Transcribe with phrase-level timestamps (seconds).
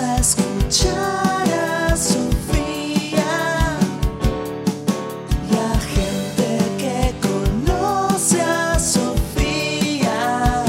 [0.00, 3.24] A escuchar a Sofía
[5.50, 10.62] y a gente que conoce a Sofía.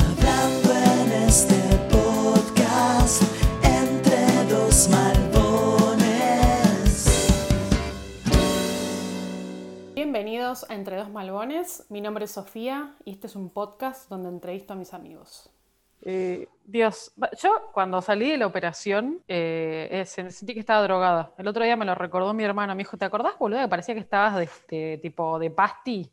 [0.00, 3.22] Hablando en este podcast
[3.62, 6.08] entre dos malbones.
[9.94, 11.86] Bienvenidos a Entre Dos Malbones.
[11.88, 15.50] Mi nombre es Sofía y este es un podcast donde entrevisto a mis amigos.
[16.02, 17.12] Eh, Dios,
[17.42, 21.32] yo cuando salí de la operación eh, eh, se- sentí que estaba drogada.
[21.38, 22.74] El otro día me lo recordó mi hermano.
[22.74, 26.10] Me dijo, ¿te acordás, boludo, que parecía que estabas de, de- tipo de pasti?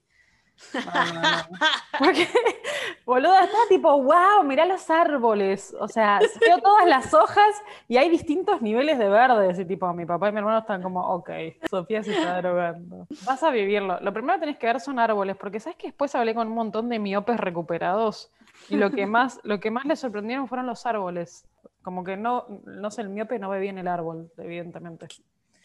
[0.73, 1.57] No, no, no.
[1.99, 2.27] Porque,
[3.05, 5.75] boludo, estaba tipo, wow, mirá los árboles.
[5.79, 9.59] O sea, veo todas las hojas y hay distintos niveles de verdes.
[9.59, 11.29] Y tipo, mi papá y mi hermano están como, ok,
[11.69, 13.05] Sofía se está drogando.
[13.25, 13.99] Vas a vivirlo.
[13.99, 16.55] Lo primero que tenés que ver son árboles, porque sabes que después hablé con un
[16.55, 18.31] montón de miopes recuperados
[18.69, 21.45] y lo que más, lo que más les sorprendieron fueron los árboles.
[21.81, 25.07] Como que no, no sé, el miope no ve bien el árbol, evidentemente.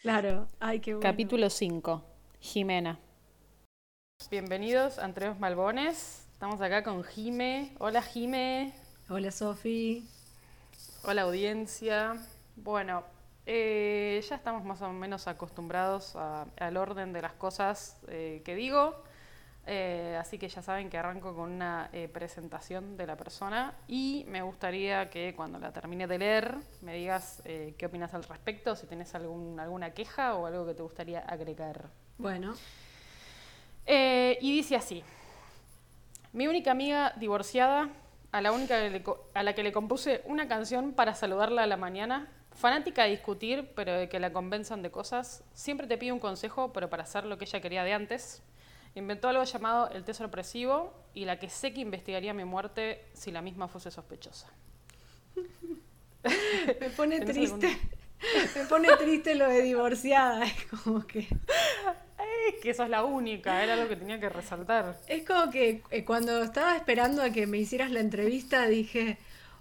[0.01, 1.09] Claro, ay, qué bueno.
[1.09, 2.03] Capítulo 5.
[2.39, 2.99] Jimena.
[4.29, 6.27] Bienvenidos a Entre Dos Malbones.
[6.33, 7.75] Estamos acá con Jime.
[7.79, 8.73] Hola Jime.
[9.09, 10.07] Hola, Sofi.
[11.03, 12.15] Hola audiencia.
[12.55, 13.03] Bueno,
[13.45, 18.55] eh, ya estamos más o menos acostumbrados a- al orden de las cosas eh, que
[18.55, 19.03] digo.
[19.67, 24.25] Eh, así que ya saben que arranco con una eh, presentación de la persona y
[24.27, 28.75] me gustaría que cuando la termine de leer me digas eh, qué opinas al respecto,
[28.75, 31.89] si tenés algún, alguna queja o algo que te gustaría agregar.
[32.17, 32.55] Bueno,
[33.85, 35.03] Eh, y dice así:
[36.33, 37.89] Mi única amiga divorciada,
[38.31, 38.75] a la, única
[39.33, 43.71] a la que le compuse una canción para saludarla a la mañana, fanática de discutir,
[43.75, 47.25] pero de que la convenzan de cosas, siempre te pide un consejo, pero para hacer
[47.25, 48.43] lo que ella quería de antes.
[48.95, 53.31] Inventó algo llamado el té sorpresivo y la que sé que investigaría mi muerte si
[53.31, 54.47] la misma fuese sospechosa.
[56.79, 57.77] me pone ¿Tenés triste.
[58.55, 60.45] Me pone triste lo de divorciada.
[60.45, 61.19] Es como que.
[61.19, 64.95] Es que sos la única, era lo que tenía que resaltar.
[65.07, 69.17] Es como que eh, cuando estaba esperando a que me hicieras la entrevista dije.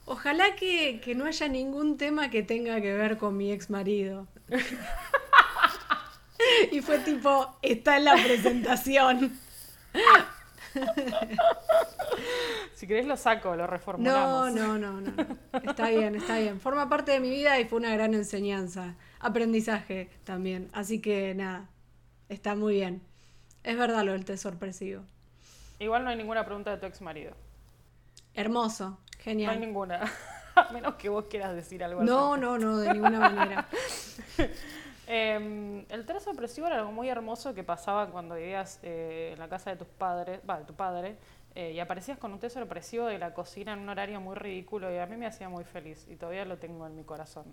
[0.06, 4.26] Ojalá que, que no haya ningún tema que tenga que ver con mi ex marido.
[6.72, 9.32] y fue tipo, está en la presentación.
[12.74, 14.52] Si querés lo saco, lo No, reformulamos.
[14.52, 15.12] no, no, no.
[15.64, 16.60] Está bien, está bien.
[16.60, 18.94] Forma parte de mi vida y fue una gran enseñanza.
[19.18, 20.70] Aprendizaje también.
[20.72, 21.68] Así que nada,
[22.28, 23.02] está muy bien.
[23.64, 25.02] Es verdad lo del té sorpresivo.
[25.78, 27.32] Igual no hay ninguna pregunta de tu ex marido.
[28.34, 29.60] Hermoso, No hay genial.
[29.60, 30.00] ninguna.
[30.56, 33.68] A menos que vos quieras decir algo No, no, no, de ninguna manera.
[35.12, 39.48] Eh, el tres sorpresivo era algo muy hermoso que pasaba cuando vivías eh, en la
[39.48, 41.16] casa de tus padres, va, de tu padre,
[41.56, 44.88] eh, y aparecías con un té sorpresivo de la cocina en un horario muy ridículo
[44.94, 47.46] y a mí me hacía muy feliz y todavía lo tengo en mi corazón.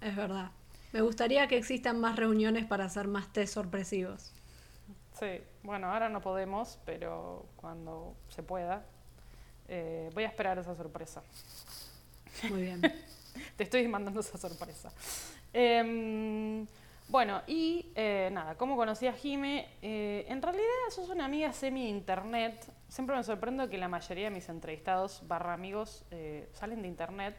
[0.00, 0.52] Es verdad.
[0.92, 4.32] Me gustaría que existan más reuniones para hacer más té sorpresivos.
[5.18, 8.84] Sí, bueno, ahora no podemos, pero cuando se pueda,
[9.66, 11.20] eh, voy a esperar esa sorpresa.
[12.48, 12.80] Muy bien.
[13.56, 14.92] Te estoy mandando esa sorpresa.
[15.58, 16.66] Em,
[17.08, 19.66] bueno, y eh, nada, ¿cómo conocí a Jime?
[19.80, 22.62] Eh, en realidad sos una amiga semi-internet.
[22.88, 27.36] Siempre me sorprendo que la mayoría de mis entrevistados barra amigos eh, salen de internet.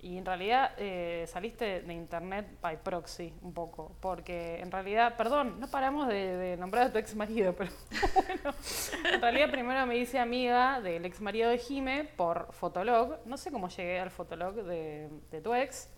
[0.00, 3.92] Y en realidad eh, saliste de internet by proxy un poco.
[4.00, 7.70] Porque en realidad, perdón, no paramos de, nombrar a tu ex marido, pero
[8.12, 8.56] bueno.
[9.04, 13.24] En realidad primero me hice amiga del ex marido de Jime por Fotolog.
[13.24, 15.91] No sé cómo llegué al Fotolog de, de tu ex.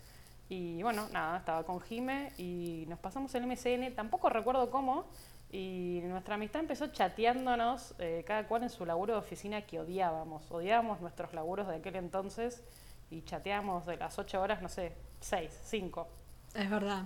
[0.49, 5.05] Y bueno, nada, estaba con Jime y nos pasamos el MCN, tampoco recuerdo cómo,
[5.51, 10.49] y nuestra amistad empezó chateándonos, eh, cada cual en su laburo de oficina que odiábamos.
[10.51, 12.63] Odiábamos nuestros laburos de aquel entonces
[13.09, 16.07] y chateábamos de las 8 horas, no sé, 6, 5.
[16.53, 17.03] Es verdad.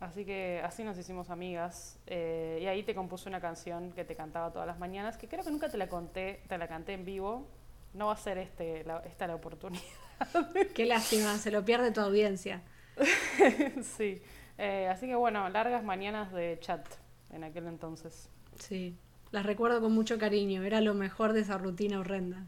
[0.00, 1.98] Así que así nos hicimos amigas.
[2.06, 5.44] eh, y ahí te compuse una canción que te cantaba todas las mañanas, que creo
[5.44, 7.46] que nunca te la conté, te la canté en vivo.
[7.92, 9.82] No va a ser este, la- esta la oportunidad.
[10.74, 12.62] Qué lástima, se lo pierde tu audiencia.
[13.96, 14.22] sí.
[14.58, 16.86] Eh, así que bueno, largas mañanas de chat
[17.30, 18.28] en aquel entonces.
[18.58, 18.96] Sí.
[19.30, 20.62] Las recuerdo con mucho cariño.
[20.62, 22.46] Era lo mejor de esa rutina horrenda.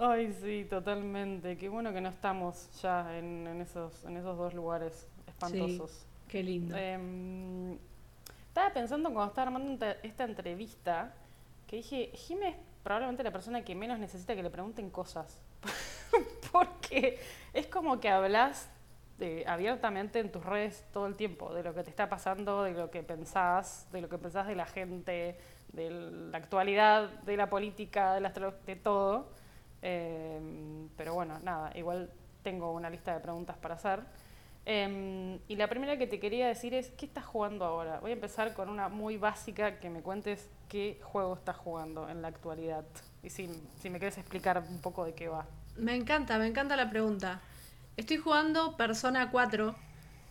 [0.00, 1.56] Ay, sí, totalmente.
[1.56, 6.06] Qué bueno que no estamos ya en, en esos, en esos dos lugares espantosos.
[6.28, 6.76] Qué lindo.
[6.76, 7.78] Em,
[8.48, 11.14] estaba pensando cuando estaba armando esta entrevista
[11.66, 15.38] que dije, Jimé es probablemente la persona que menos necesita que le pregunten cosas.
[16.52, 17.18] Porque
[17.52, 18.68] es como que hablas
[19.46, 22.90] abiertamente en tus redes todo el tiempo de lo que te está pasando, de lo
[22.90, 25.38] que pensás, de lo que pensás de la gente,
[25.72, 29.30] de la actualidad, de la política, de, todo.
[29.82, 32.10] Eh, pero bueno, nada, igual
[32.42, 34.00] tengo una lista de preguntas para hacer.
[34.68, 38.00] Em, y la primera que te quería decir es, ¿qué estás jugando ahora?
[38.00, 42.20] Voy a empezar con una muy básica, que me cuentes qué juego estás jugando en
[42.20, 42.84] la actualidad.
[43.26, 43.48] Y si,
[43.90, 45.46] me quieres explicar un poco de qué va.
[45.76, 47.40] Me encanta, me encanta la pregunta.
[47.96, 49.74] Estoy jugando Persona 4,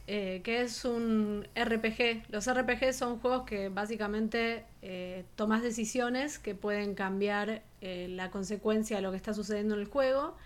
[0.08, 2.24] eh, que es un RPG.
[2.30, 8.96] Los RPG son juegos que básicamente eh, tomas decisiones que pueden cambiar eh, la consecuencia
[8.96, 10.38] de lo que está sucediendo en el juego.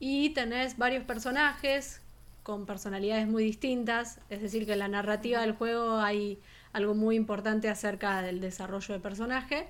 [0.00, 2.02] Y tenés varios personajes
[2.42, 6.40] con personalidades muy distintas, es decir, que en la narrativa del juego hay
[6.72, 9.68] algo muy importante acerca del desarrollo de personaje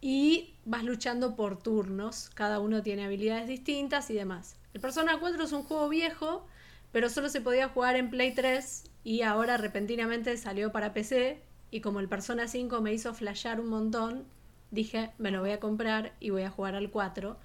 [0.00, 4.56] y vas luchando por turnos, cada uno tiene habilidades distintas y demás.
[4.72, 6.46] El Persona 4 es un juego viejo,
[6.92, 11.80] pero solo se podía jugar en Play 3 y ahora repentinamente salió para PC y
[11.80, 14.24] como el Persona 5 me hizo flashear un montón,
[14.70, 17.36] dije, me lo voy a comprar y voy a jugar al 4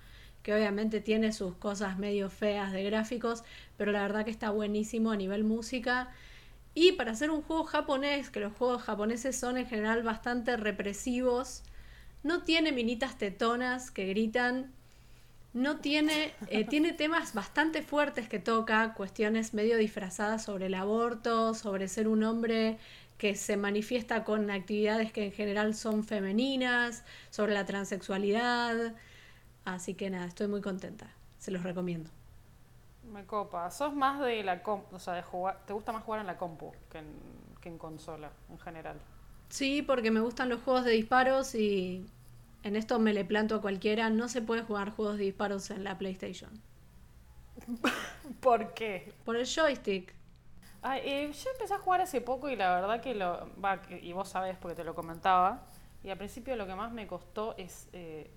[0.46, 3.44] que obviamente tiene sus cosas medio feas de gráficos,
[3.78, 6.12] pero la verdad que está buenísimo a nivel música.
[6.76, 11.64] Y para hacer un juego japonés, que los juegos japoneses son en general bastante represivos,
[12.26, 14.74] no tiene minitas tetonas que gritan,
[15.54, 21.54] no tiene, eh, tiene temas bastante fuertes que toca, cuestiones medio disfrazadas sobre el aborto,
[21.54, 22.80] sobre ser un hombre
[23.20, 28.96] que se manifiesta con actividades que en general son femeninas, sobre la transexualidad.
[29.64, 31.08] Así que nada, estoy muy contenta.
[31.38, 32.10] Se los recomiendo.
[33.14, 33.70] Me copa.
[33.70, 36.38] ¿Sos más de la compu, o sea, de jugar, te gusta más jugar en la
[36.38, 37.06] compu que en,
[37.62, 38.98] que en consola en general?
[39.50, 42.04] Sí, porque me gustan los juegos de disparos y
[42.66, 44.10] en esto me le planto a cualquiera.
[44.10, 46.62] No se puede jugar juegos de disparos en la PlayStation.
[48.42, 49.14] ¿Por qué?
[49.24, 50.14] Por el joystick.
[50.82, 53.50] Ay, eh, yo empecé a jugar hace poco y la verdad que lo.
[53.62, 55.68] Va, y vos sabés porque te lo comentaba.
[56.04, 57.90] Y al principio lo que más me costó es.
[57.94, 58.30] eh,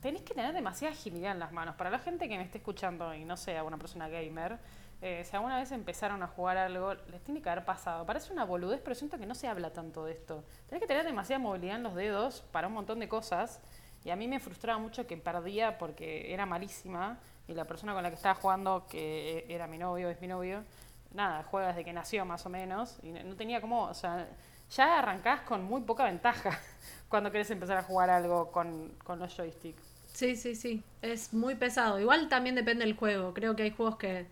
[0.00, 1.76] tenés que tener demasiada agilidad en las manos.
[1.76, 4.58] Para la gente que me esté escuchando y no sea una persona gamer,
[5.02, 8.04] eh, si alguna vez empezaron a jugar algo, les tiene que haber pasado.
[8.04, 10.44] Parece una boludez, pero siento que no se habla tanto de esto.
[10.68, 13.60] Tenés que tener demasiada movilidad en los dedos para un montón de cosas.
[14.04, 17.18] Y a mí me frustraba mucho que perdía porque era malísima.
[17.48, 20.64] Y la persona con la que estaba jugando, que era mi novio, es mi novio,
[21.12, 22.98] nada, juega desde que nació más o menos.
[23.02, 24.28] Y no no tenía como, o sea,
[24.70, 26.58] ya arrancás con muy poca ventaja
[27.08, 29.82] cuando querés empezar a jugar algo con, con los joysticks.
[30.12, 30.82] Sí, sí, sí.
[31.02, 31.98] Es muy pesado.
[31.98, 33.32] Igual también depende del juego.
[33.34, 34.26] Creo que hay juegos que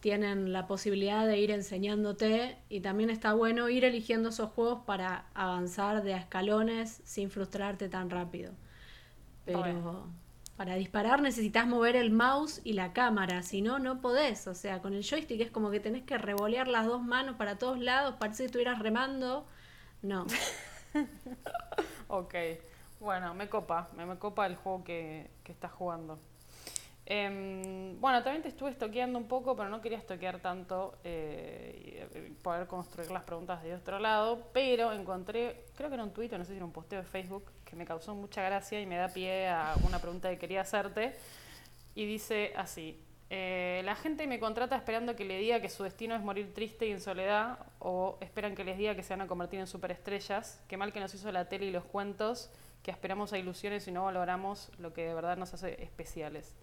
[0.00, 5.26] tienen la posibilidad de ir enseñándote y también está bueno ir eligiendo esos juegos para
[5.34, 8.52] avanzar de a escalones sin frustrarte tan rápido.
[9.44, 10.08] Pero
[10.56, 14.46] para disparar necesitas mover el mouse y la cámara, si no, no podés.
[14.46, 17.58] O sea, con el joystick es como que tenés que revolear las dos manos para
[17.58, 19.46] todos lados, parece que estuvieras remando.
[20.02, 20.26] No.
[22.12, 22.34] Ok,
[22.98, 26.18] bueno, me copa, me, me copa el juego que, que estás jugando.
[27.12, 32.18] Em, bueno, también te estuve estoqueando un poco, pero no quería estoquear tanto eh, y,
[32.18, 36.30] eh, poder construir las preguntas de otro lado, pero encontré, creo que era un tuit,
[36.30, 38.94] no sé si era un posteo de Facebook, que me causó mucha gracia y me
[38.94, 41.16] da pie a una pregunta que quería hacerte.
[41.96, 46.14] Y dice así, eh, la gente me contrata esperando que le diga que su destino
[46.14, 49.26] es morir triste y en soledad, o esperan que les diga que se van a
[49.26, 52.52] convertir en superestrellas, qué mal que nos hizo la tele y los cuentos,
[52.84, 56.54] que aspiramos a ilusiones y no valoramos lo que de verdad nos hace especiales.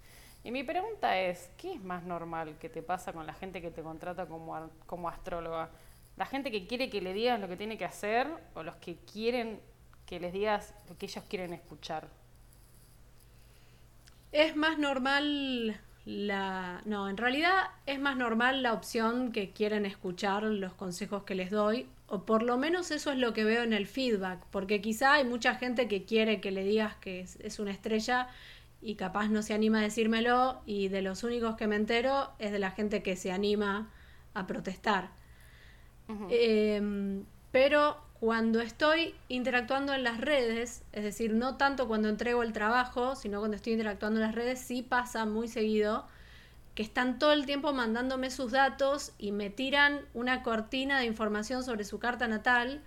[0.47, 3.69] Y mi pregunta es, ¿qué es más normal que te pasa con la gente que
[3.69, 5.69] te contrata como, como astróloga?
[6.16, 8.95] ¿La gente que quiere que le digas lo que tiene que hacer o los que
[8.95, 9.59] quieren
[10.06, 12.07] que les digas lo que ellos quieren escuchar?
[14.31, 16.81] Es más normal la...
[16.85, 21.51] No, en realidad es más normal la opción que quieren escuchar los consejos que les
[21.51, 25.16] doy, o por lo menos eso es lo que veo en el feedback, porque quizá
[25.16, 28.30] hay mucha gente que quiere que le digas que es, es una estrella
[28.81, 32.52] y capaz no se anima a decírmelo, y de los únicos que me entero es
[32.52, 33.90] de la gente que se anima
[34.34, 35.10] a protestar.
[36.30, 42.54] Em, pero cuando estoy interactuando en las redes, es decir, no tanto cuando entrego el
[42.54, 46.07] trabajo, sino cuando estoy interactuando en las redes, sí pasa muy seguido
[46.78, 51.64] que están todo el tiempo mandándome sus datos y me tiran una cortina de información
[51.64, 52.84] sobre su carta natal,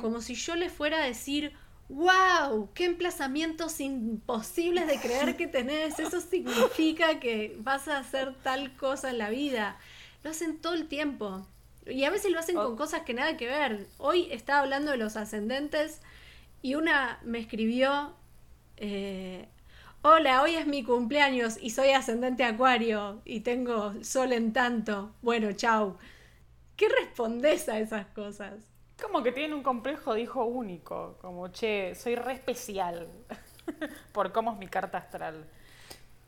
[0.00, 1.52] como si yo les fuera a decir,
[1.88, 8.76] wow, qué emplazamientos imposibles de creer que tenés, eso significa que vas a hacer tal
[8.76, 9.78] cosa en la vida.
[10.22, 11.46] Lo hacen todo el tiempo.
[11.86, 13.86] Y a veces lo hacen con cosas que nada que ver.
[13.96, 16.02] Hoy estaba hablando de los ascendentes
[16.60, 18.14] y una me escribió,
[18.76, 19.48] eh,
[20.02, 25.14] hola, hoy es mi cumpleaños y soy ascendente acuario y tengo sol en tanto.
[25.22, 25.96] Bueno, chau.
[26.76, 28.77] ¿Qué respondes a esas cosas?
[29.00, 33.08] Como que tienen un complejo de hijo único, como, che, soy re especial
[34.12, 35.46] por cómo es mi carta astral.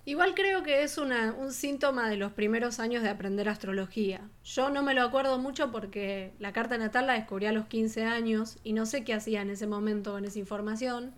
[0.05, 4.23] Igual creo que es un síntoma de los primeros años de aprender astrología.
[4.45, 8.05] Yo no me lo acuerdo mucho porque la carta natal la descubrí a los 15
[8.05, 11.13] años y no sé qué hacía en ese momento con esa información,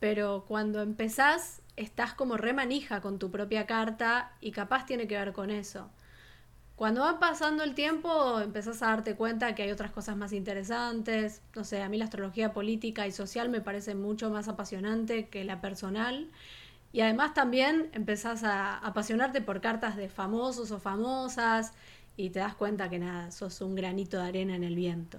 [0.00, 5.18] pero cuando empezás estás como re manija con tu propia carta y capaz tiene que
[5.18, 5.90] ver con eso.
[6.76, 11.40] Cuando va pasando el tiempo empezás a darte cuenta que hay otras cosas más interesantes.
[11.54, 15.44] No sé, a mí la astrología política y social me parece mucho más apasionante que
[15.44, 16.30] la personal.
[16.92, 21.72] Y además también empezás a apasionarte por cartas de famosos o famosas
[22.16, 25.18] y te das cuenta que nada, sos un granito de arena en el viento.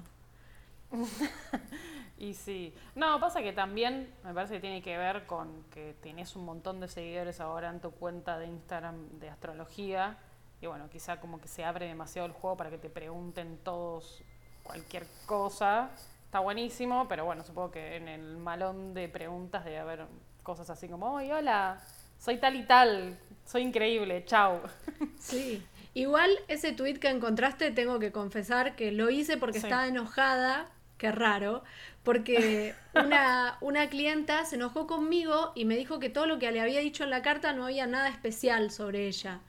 [2.20, 2.74] Y sí.
[2.96, 6.80] No, pasa que también me parece que tiene que ver con que tenés un montón
[6.80, 10.18] de seguidores ahora en tu cuenta de Instagram de astrología.
[10.62, 14.22] Y bueno, quizá como que se abre demasiado el juego para que te pregunten todos
[14.64, 15.90] cualquier cosa.
[16.26, 20.06] Está buenísimo, pero bueno, supongo que en el malón de preguntas debe haber
[20.44, 21.80] cosas así como, oye, hola,
[22.18, 24.60] soy tal y tal, soy increíble, chau.
[25.20, 25.64] Sí.
[25.94, 29.66] Igual ese tweet que encontraste, tengo que confesar que lo hice porque Sí.
[29.66, 31.64] estaba enojada, qué raro,
[32.04, 36.62] porque una, una clienta se enojó conmigo y me dijo que todo lo que le
[36.62, 39.40] había dicho en la carta no había nada especial sobre ella.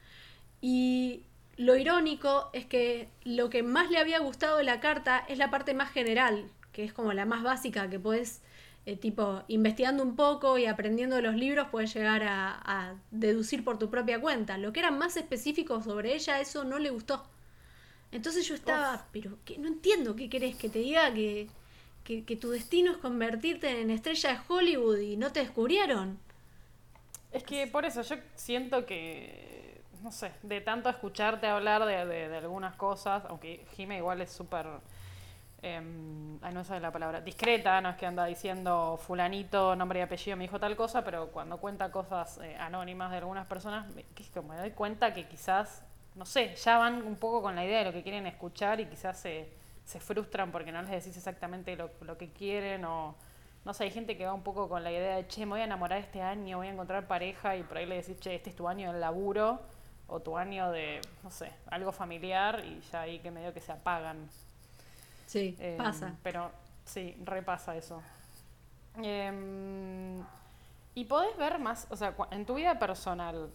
[0.61, 1.23] Y
[1.57, 5.49] lo irónico es que lo que más le había gustado de la carta es la
[5.49, 8.41] parte más general, que es como la más básica, que puedes,
[8.85, 13.63] eh, tipo, investigando un poco y aprendiendo de los libros, puedes llegar a, a deducir
[13.63, 14.57] por tu propia cuenta.
[14.57, 17.23] Lo que era más específico sobre ella, eso no le gustó.
[18.11, 21.47] Entonces yo estaba, pero que no entiendo qué querés que te diga que,
[22.03, 26.17] que, que tu destino es convertirte en estrella de Hollywood y no te descubrieron.
[27.31, 29.58] Es que por eso yo siento que,
[30.01, 34.31] no sé, de tanto escucharte hablar de, de- de algunas cosas, aunque Jime igual es
[34.31, 34.65] súper,
[36.41, 40.37] ay no sé la palabra, discreta, no es que anda diciendo fulanito, nombre y apellido
[40.37, 44.05] me dijo tal cosa, pero cuando cuenta cosas eh, anónimas de algunas personas, me,
[44.47, 45.83] me doy cuenta que quizás,
[46.15, 48.85] no sé, ya van un poco con la idea de lo que quieren escuchar y
[48.85, 49.49] quizás se,
[49.85, 53.15] se frustran porque no les decís exactamente lo, lo que quieren o...
[53.65, 55.61] No sé, hay gente que va un poco con la idea de, che, me voy
[55.61, 58.49] a enamorar este año, voy a encontrar pareja y por ahí le decís, che, este
[58.51, 59.59] es tu año del laburo
[60.09, 63.71] o tu año de, no sé, algo familiar y ya ahí que medio que se
[63.71, 64.29] apagan.
[65.25, 66.15] Sí, Eh, pasa.
[66.23, 66.51] Pero
[66.85, 68.01] sí, repasa eso.
[69.01, 70.23] Em,
[70.95, 73.51] y podés ver más, o sea, en tu vida personal,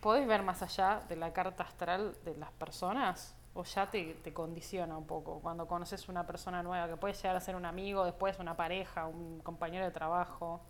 [0.00, 3.34] ¿podés ver más allá de la carta astral de las personas?
[3.54, 7.36] ¿O ya te, te condiciona un poco cuando conoces una persona nueva que puede llegar
[7.36, 10.60] a ser un amigo, después una pareja, un compañero de trabajo?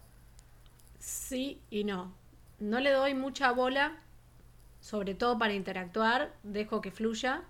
[0.98, 2.14] Sí y no.
[2.60, 3.98] No le doy mucha bola,
[4.80, 7.42] sobre todo para interactuar, dejo que fluya.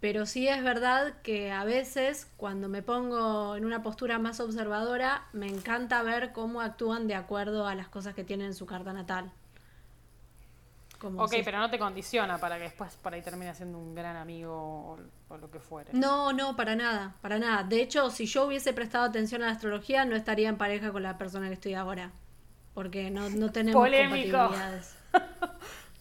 [0.00, 5.26] Pero sí es verdad que a veces cuando me pongo en una postura más observadora,
[5.32, 8.92] me encanta ver cómo actúan de acuerdo a las cosas que tienen en su carta
[8.92, 9.30] natal.
[10.98, 13.94] Como Ok, si- pero no te condiciona para que después por ahí termine siendo un
[13.94, 15.92] gran amigo o, o lo que fuere.
[15.92, 17.62] No, no, para nada, para nada.
[17.64, 21.02] De hecho, si yo hubiese prestado atención a la astrología, no estaría en pareja con
[21.02, 22.12] la persona que estoy ahora.
[22.74, 24.38] Porque no, no tenemos Polémico.
[24.38, 24.96] compatibilidades.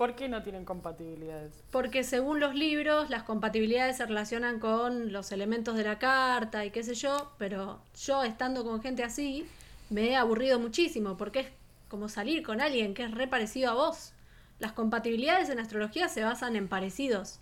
[0.02, 1.54] ¿Por qué no tienen compatibilidades?
[1.70, 6.72] Porque según los libros, las compatibilidades se relacionan con los elementos de la carta y
[6.72, 9.46] qué sé yo, pero yo estando con gente así,
[9.92, 11.48] me he aburrido muchísimo, porque es
[11.88, 14.14] como salir con alguien que es re parecido a vos.
[14.58, 17.40] Las compatibilidades en astrología se basan en parecidos.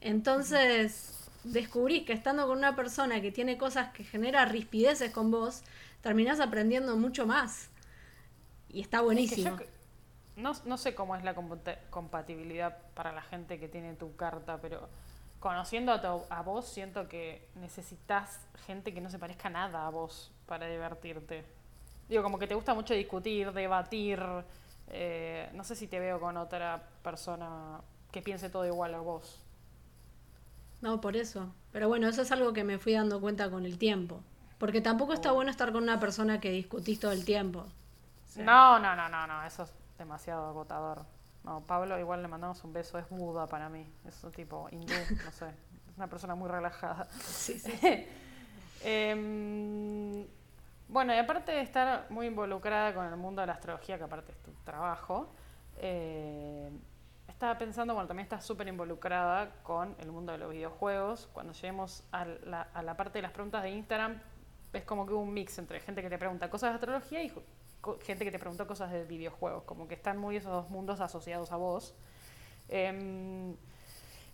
[0.00, 5.62] Entonces, descubrís que estando con una persona que tiene cosas que genera rispideces con vos,
[6.00, 7.68] terminás aprendiendo mucho más.
[8.70, 9.58] Y está Es que buenísimo.
[9.58, 9.75] yo
[10.36, 11.34] no, no sé cómo es la
[11.90, 14.88] compatibilidad para la gente que tiene tu carta, pero
[15.40, 19.90] conociendo a, tu- a vos, siento que necesitas gente que no se parezca nada a
[19.90, 21.44] vos para divertirte.
[22.08, 24.20] Digo, como que te gusta mucho discutir, debatir.
[24.88, 27.80] eh, no sé si te veo con otra persona
[28.12, 29.42] que piense todo igual a vos.
[30.80, 31.54] No, por eso.
[31.72, 34.22] Pero bueno, eso es algo que me fui dando cuenta con el tiempo.
[34.58, 37.66] Porque tampoco está bueno estar con una persona que discutís todo el tiempo.
[38.26, 38.42] Sí.
[38.42, 41.04] No, no, no, no, no, eso es demasiado agotador.
[41.44, 44.94] No, Pablo igual le mandamos un beso, es Buda para mí, es un tipo hindú,
[45.24, 45.46] no sé,
[45.88, 47.04] es una persona muy relajada.
[47.10, 48.06] Sí, sí.
[48.84, 50.26] Em,
[50.86, 54.32] bueno, y aparte de estar muy involucrada con el mundo de la astrología, que aparte
[54.32, 55.32] es tu trabajo,
[55.78, 56.70] eh,
[57.26, 61.28] estaba pensando, bueno, también estás súper involucrada con el mundo de los videojuegos.
[61.32, 64.20] Cuando lleguemos a la, a la parte de las preguntas de Instagram,
[64.72, 67.32] es como que hubo un mix entre gente que te pregunta cosas de astrología y
[68.04, 71.52] gente que te preguntó cosas de videojuegos, como que están muy esos dos mundos asociados
[71.52, 71.94] a vos.
[72.68, 73.56] Em,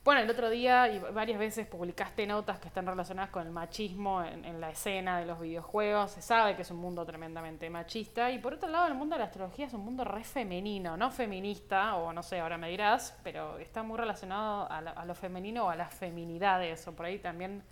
[0.04, 4.22] Bueno, el otro día y varias veces publicaste notas que están relacionadas con el machismo
[4.24, 6.10] en, en, la escena de los videojuegos.
[6.10, 8.30] Se sabe que es un mundo tremendamente machista.
[8.32, 11.10] Y por otro lado, el mundo de la astrología es un mundo re femenino, no
[11.12, 15.14] feminista, o no sé, ahora me dirás, pero está muy relacionado a, la- a lo
[15.14, 17.62] femenino o a las feminidades, o por ahí también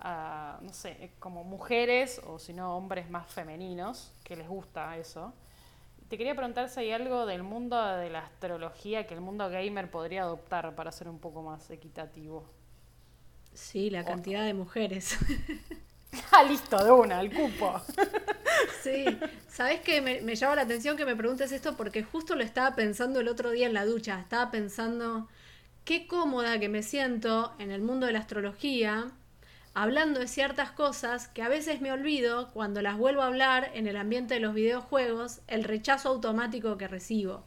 [0.00, 5.32] a, no sé, como mujeres o si no hombres más femeninos, que les gusta eso.
[6.08, 9.90] Te quería preguntar si hay algo del mundo de la astrología que el mundo gamer
[9.90, 12.44] podría adoptar para ser un poco más equitativo.
[13.54, 15.16] Sí, la cantidad de mujeres.
[16.30, 17.80] Ah, listo, de una, el cupo.
[18.82, 19.04] Sí,
[19.48, 20.00] ¿sabes qué?
[20.00, 23.28] Me, me llama la atención que me preguntes esto porque justo lo estaba pensando el
[23.28, 24.20] otro día en la ducha.
[24.20, 25.28] Estaba pensando
[25.84, 29.10] qué cómoda que me siento en el mundo de la astrología,
[29.74, 33.86] hablando de ciertas cosas que a veces me olvido cuando las vuelvo a hablar en
[33.86, 37.44] el ambiente de los videojuegos, el rechazo automático que recibo.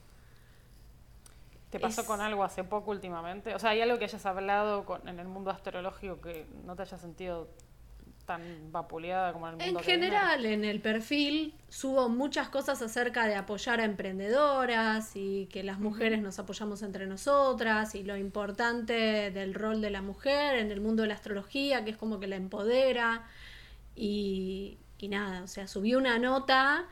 [1.70, 3.54] ¿Te pasó Es- con algo hace poco últimamente?
[3.54, 6.84] O sea, ¿hay algo que hayas hablado con- en el mundo astrológico que no te
[6.84, 7.50] haya sentido
[8.28, 10.00] tan vapuleada como en el En mundo gamer?
[10.12, 15.80] general, en el perfil subo muchas cosas acerca de apoyar a emprendedoras y que las
[15.80, 20.82] mujeres nos apoyamos entre nosotras y lo importante del rol de la mujer en el
[20.82, 23.24] mundo de la astrología, que es como que la empodera.
[23.96, 26.86] Y, y nada, o sea, subí una nota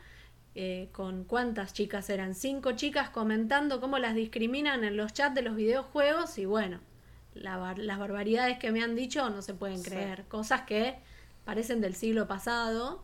[0.56, 5.42] eh, con cuántas chicas eran, cinco chicas comentando cómo las discriminan en los chats de
[5.42, 6.80] los videojuegos y bueno,
[7.34, 9.90] la bar- las barbaridades que me han dicho no se pueden Sí.
[9.90, 10.96] creer, cosas que
[11.46, 13.04] parecen del siglo pasado.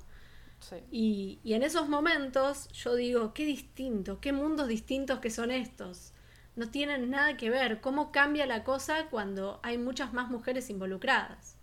[0.60, 0.76] Sí.
[0.92, 6.14] Y, y en esos momentos yo digo, qué distinto, qué mundos distintos que son estos.
[6.56, 7.80] No tienen nada que ver.
[7.80, 11.56] ¿Cómo cambia la cosa cuando hay muchas más mujeres involucradas?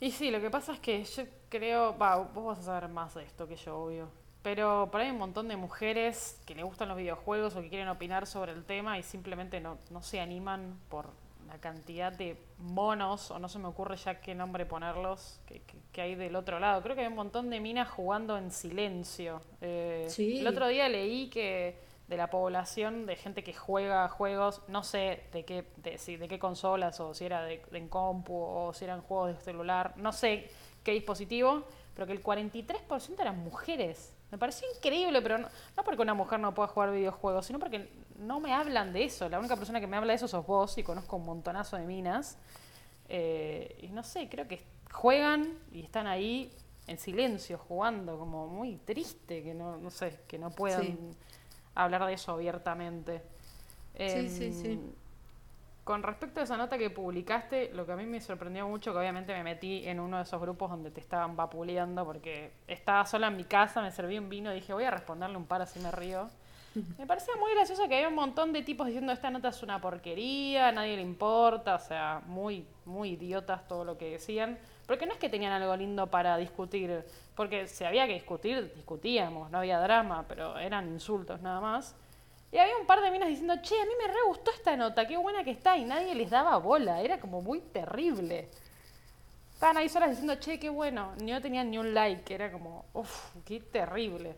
[0.00, 3.14] Y sí, lo que pasa es que yo creo, va, vos vas a saber más
[3.14, 4.10] de esto que yo, obvio.
[4.42, 7.68] Pero por ahí hay un montón de mujeres que le gustan los videojuegos o que
[7.68, 11.10] quieren opinar sobre el tema y simplemente no, no se animan por
[11.52, 15.76] la cantidad de monos, o no se me ocurre ya qué nombre ponerlos, que, que-
[15.92, 16.82] que hay del otro lado.
[16.82, 19.42] Creo que hay un montón de minas jugando en silencio.
[19.60, 20.38] Eh, Sí.
[20.40, 21.78] El otro día leí que
[22.08, 26.26] de la población de gente que juega juegos, no sé de qué, de, si, de
[26.28, 29.92] qué consolas o si era de, de en compu o si eran juegos de celular,
[29.96, 30.50] no sé
[30.82, 34.14] qué dispositivo, pero que el 43% eran mujeres.
[34.32, 37.90] Me pareció increíble, pero no, no porque una mujer no pueda jugar videojuegos, sino porque
[38.18, 39.28] no me hablan de eso.
[39.28, 41.84] La única persona que me habla de eso sos vos y conozco un montonazo de
[41.84, 42.38] minas.
[43.10, 46.50] Eh, y no sé, creo que juegan y están ahí
[46.86, 50.98] en silencio jugando, como muy triste que no, no sé, que no puedan Sí.
[51.74, 53.20] hablar de eso abiertamente.
[53.98, 54.80] Sí, sí, sí.
[55.84, 58.98] Con respecto a esa nota que publicaste, lo que a mí me sorprendió mucho, que
[58.98, 63.26] obviamente me metí en uno de esos grupos donde te estaban vapuleando, porque estaba sola
[63.26, 65.80] en mi casa, me serví un vino y dije, voy a responderle un par así
[65.80, 66.30] me río.
[66.98, 69.80] Me parecía muy gracioso que había un montón de tipos diciendo esta nota es una
[69.80, 74.58] porquería, a nadie le importa, o sea, muy, muy idiotas todo lo que decían.
[74.86, 79.50] Porque no es que tenían algo lindo para discutir, porque si había que discutir, discutíamos,
[79.50, 81.96] no había drama, pero eran insultos nada más.
[82.52, 85.06] Y había un par de minas diciendo, che, a mí me re gustó esta nota,
[85.06, 88.50] qué buena que está, y nadie les daba bola, era como muy terrible.
[89.54, 92.84] Estaban ahí solas diciendo, che, qué bueno, ni no tenían ni un like, era como,
[92.92, 94.36] uff, qué terrible.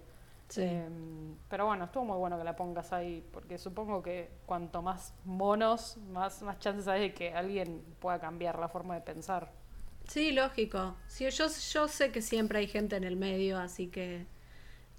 [0.48, 0.62] Sí.
[0.62, 5.12] Em, pero bueno, estuvo muy bueno que la pongas ahí, porque supongo que cuanto más
[5.24, 9.50] monos, más, más chances hay de que alguien pueda cambiar la forma de pensar.
[10.06, 10.94] Sí, lógico.
[11.08, 14.26] Sí, yo, yo sé que siempre hay gente en el medio, así que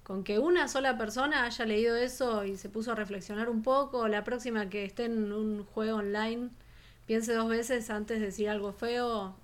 [0.06, 4.06] con que una sola persona haya leído eso y se puso a reflexionar un poco,
[4.06, 6.50] la próxima que esté en un juego online,
[7.06, 9.34] piense dos veces antes de decir algo feo,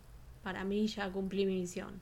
[0.45, 2.01] para mí ya cumplí mi misión.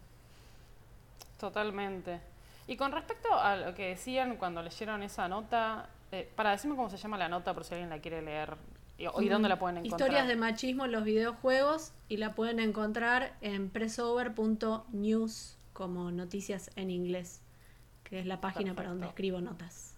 [1.38, 2.20] Totalmente.
[2.66, 6.90] Y con respecto a lo que decían cuando leyeron esa nota, eh, para decirme cómo
[6.90, 8.58] se llama la nota por si alguien la quiere leer
[8.98, 10.00] y, y dónde la pueden encontrar.
[10.00, 16.90] Historias de machismo en los videojuegos y la pueden encontrar en pressover.news como noticias en
[16.90, 17.40] inglés,
[18.10, 19.94] que es la página para donde escribo notas.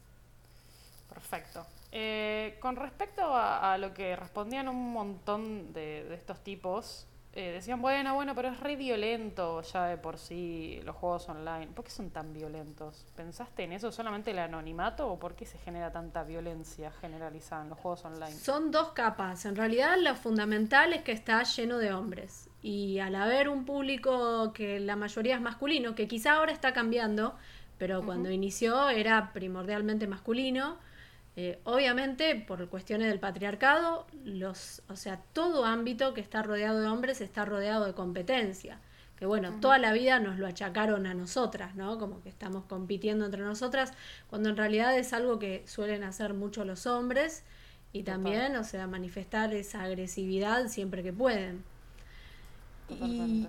[1.09, 1.67] Perfecto.
[1.91, 7.53] Eh, con respecto a, a lo que respondían un montón de, de estos tipos, eh,
[7.53, 11.69] decían, bueno, bueno, pero es re violento ya de por sí los juegos online.
[11.69, 13.07] ¿Por qué son tan violentos?
[13.17, 17.71] ¿Pensaste en eso solamente el anonimato o por qué se genera tanta violencia generalizada en
[17.71, 18.33] los juegos online?
[18.33, 19.47] Son dos capas.
[19.47, 22.51] En realidad lo fundamental es que está lleno de hombres.
[22.61, 27.35] Y al haber un público que la mayoría es masculino, que quizá ahora está cambiando,
[27.83, 30.79] pero cuando inició era primordialmente masculino,
[31.35, 36.87] eh, obviamente por cuestiones del patriarcado, los, o sea, todo ámbito que está rodeado de
[36.87, 38.81] hombres está rodeado de competencia.
[39.17, 41.99] Que bueno, toda la vida nos lo achacaron a nosotras, ¿no?
[41.99, 43.93] Como que estamos compitiendo entre nosotras,
[44.29, 47.45] cuando en realidad es algo que suelen hacer mucho los hombres
[47.93, 51.65] Y también, o sea, manifestar esa agresividad siempre que pueden.
[52.89, 53.49] Y,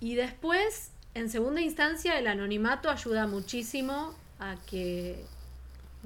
[0.00, 5.24] y después, en segunda instancia, el anonimato ayuda muchísimo a que,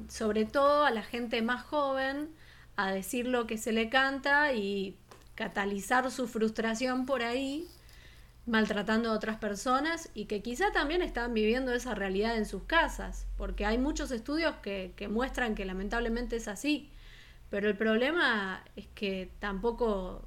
[0.09, 2.31] sobre todo a la gente más joven,
[2.77, 4.97] a decir lo que se le canta y
[5.35, 7.69] catalizar su frustración por ahí,
[8.47, 13.27] maltratando a otras personas y que quizá también están viviendo esa realidad en sus casas,
[13.37, 16.91] porque hay muchos estudios que, que muestran que lamentablemente es así,
[17.51, 20.27] pero el problema es que tampoco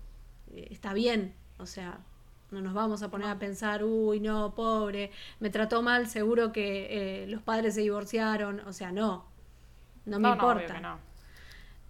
[0.51, 1.99] eh, está bien, o sea,
[2.51, 7.23] no nos vamos a poner a pensar, uy, no, pobre, me trató mal, seguro que
[7.23, 9.25] eh, los padres se divorciaron, o sea, no,
[10.05, 10.79] no me no, importa.
[10.79, 11.07] no.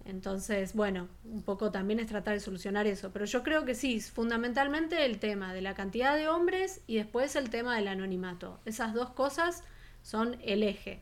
[0.08, 3.12] Entonces, bueno, un poco también es tratar de solucionar eso.
[3.12, 7.36] Pero yo creo que sí, fundamentalmente el tema de la cantidad de hombres y después
[7.36, 8.62] el tema del anonimato.
[8.64, 9.66] Esas dos cosas
[10.04, 11.02] son el eje.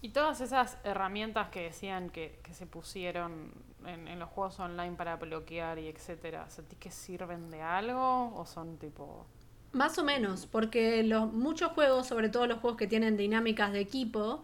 [0.00, 3.52] Y todas esas herramientas que decían que, que se pusieron
[3.84, 8.46] en, en los juegos online para bloquear y etcétera, ¿sentís que sirven de algo o
[8.46, 9.26] son tipo...
[9.72, 13.80] Más o menos, porque los, muchos juegos, sobre todo los juegos que tienen dinámicas de
[13.80, 14.42] equipo,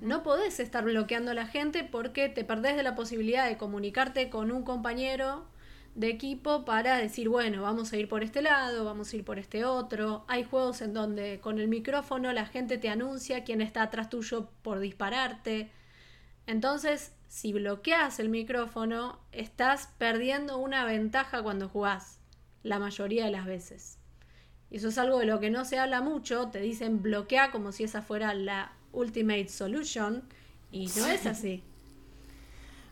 [0.00, 4.30] no podés estar bloqueando a la gente porque te perdés de la posibilidad de comunicarte
[4.30, 5.46] con un compañero
[5.94, 9.38] de equipo para decir, bueno, vamos a ir por este lado, vamos a ir por
[9.38, 10.24] este otro.
[10.26, 14.48] Hay juegos en donde con el micrófono la gente te anuncia quién está atrás tuyo
[14.62, 15.70] por dispararte.
[16.46, 22.18] Entonces, si bloqueas el micrófono, estás perdiendo una ventaja cuando jugás,
[22.62, 23.98] la mayoría de las veces.
[24.70, 27.70] Y eso es algo de lo que no se habla mucho, te dicen bloquea como
[27.70, 30.24] si esa fuera la ultimate solution,
[30.72, 31.62] y no es así.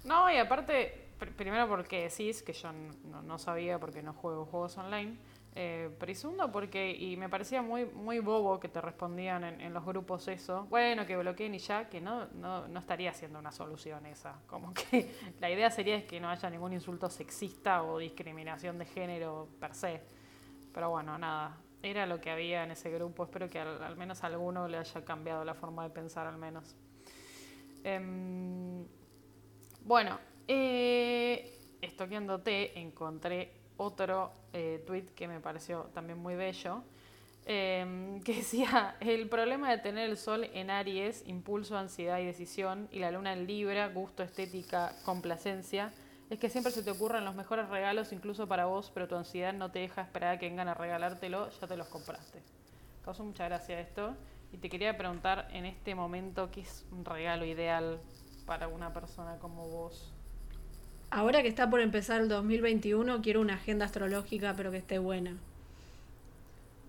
[0.04, 5.16] No, y aparte, primero porque decís, que yo no, sabía porque no juego juegos online,
[5.54, 9.60] eh, pero y segundo porque, y me parecía muy, muy bobo que te respondían en,
[9.60, 13.38] en los grupos eso, bueno, que bloqueen y ya, que no, no, no estaría siendo
[13.38, 14.40] una solución esa.
[14.46, 18.86] Como que la idea sería es que no haya ningún insulto sexista o discriminación de
[18.86, 20.02] género per se.
[20.72, 24.68] Pero bueno, nada, era lo que había en ese grupo, espero que al, menos alguno
[24.68, 26.76] le haya cambiado la forma de pensar al menos.
[27.84, 28.86] Em,
[29.84, 36.82] bueno, eh, estoqueándote encontré otro eh, tweet que me pareció también muy bello,
[37.46, 42.88] em, que decía, el problema de tener el sol en Aries, impulso, ansiedad y decisión,
[42.92, 45.92] y la luna en Libra, gusto, estética, complacencia,
[46.30, 49.52] es que siempre se te ocurren los mejores regalos incluso para vos, pero tu ansiedad
[49.52, 52.40] no te deja esperar a que vengan a regalártelo, ya te los compraste.
[53.04, 54.14] Causó mucha gracia esto.
[54.52, 58.00] Y te quería preguntar en este momento qué es un regalo ideal
[58.44, 60.11] para una persona como vos.
[61.12, 65.36] Ahora que está por empezar el 2021, quiero una agenda astrológica, pero que esté buena.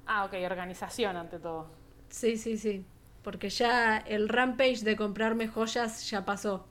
[0.05, 1.67] Ah, ok, organización ante todo.
[2.09, 2.85] Sí, sí, sí.
[3.23, 6.65] Porque ya el rampage de comprarme joyas ya pasó.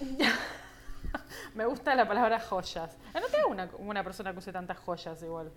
[1.54, 2.96] Me gusta la palabra joyas.
[3.14, 5.52] Ah, No tengo una, una persona que use tantas joyas igual.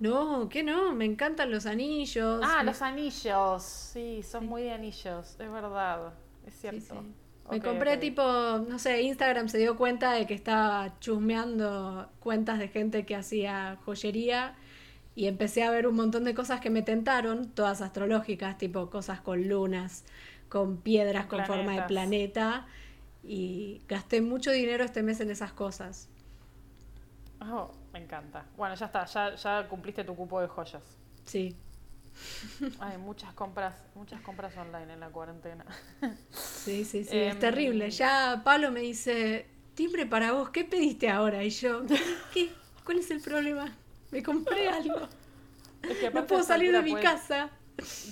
[0.00, 2.40] No, que no, me encantan los anillos.
[2.42, 3.62] Ah, me- los anillos.
[3.62, 6.12] Sí, sos muy de anillos, es verdad.
[6.46, 7.04] Es Sí, cierto.
[7.50, 12.68] Me compré tipo, no sé, Instagram se dio cuenta de que estaba chusmeando cuentas de
[12.68, 14.54] gente que hacía joyería
[15.14, 19.20] y empecé a ver un montón de cosas que me tentaron, todas astrológicas, tipo cosas
[19.20, 20.04] con lunas,
[20.48, 22.66] con piedras con forma de planeta
[23.24, 26.08] y gasté mucho dinero este mes en esas cosas.
[27.40, 28.44] Oh, me encanta.
[28.56, 30.82] Bueno, ya está, ya, ya cumpliste tu cupo de joyas.
[31.24, 31.56] Sí,
[32.80, 35.64] Hay muchas compras, muchas compras online en la cuarentena.
[36.30, 37.90] sí, sí, sí, Em, es terrible.
[37.90, 41.42] Ya Pablo me dice, timbre para vos, ¿qué pediste ahora?
[41.44, 41.82] Y yo,
[42.32, 42.50] ¿qué?
[42.84, 43.76] ¿Cuál es el problema?
[44.10, 45.08] Me compré algo.
[45.82, 47.50] Es que No puedo salir de mi puede- casa.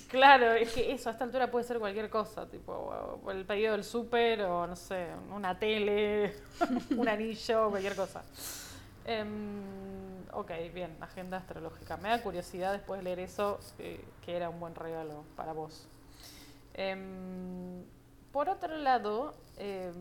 [0.09, 3.83] Claro, es que eso, a esta altura puede ser cualquier cosa, tipo el pedido del
[3.83, 6.33] súper o no sé, una tele,
[6.91, 8.23] un anillo, cualquier cosa.
[9.05, 9.27] Em,
[10.37, 11.97] ok, bien, agenda astrológica.
[11.97, 15.89] Me da curiosidad después de leer eso, eh, que era un buen regalo para vos.
[16.75, 17.83] Em,
[18.33, 19.95] por otro lado, em,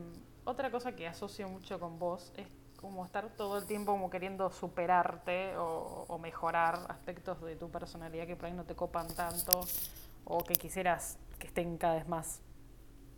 [0.43, 4.51] otra cosa que asocio mucho con vos es como estar todo el tiempo como queriendo
[4.51, 9.61] superarte o, mejorar aspectos de tu personalidad que por ahí no te copan tanto
[10.25, 12.41] o que quisieras que estén cada vez más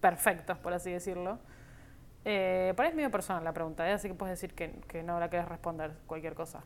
[0.01, 1.39] perfectos, por así decirlo.
[2.25, 3.93] Eh, por ahí es medio personal la pregunta, ¿eh?
[3.93, 6.63] así que puedes decir que, que no la querés responder cualquier cosa.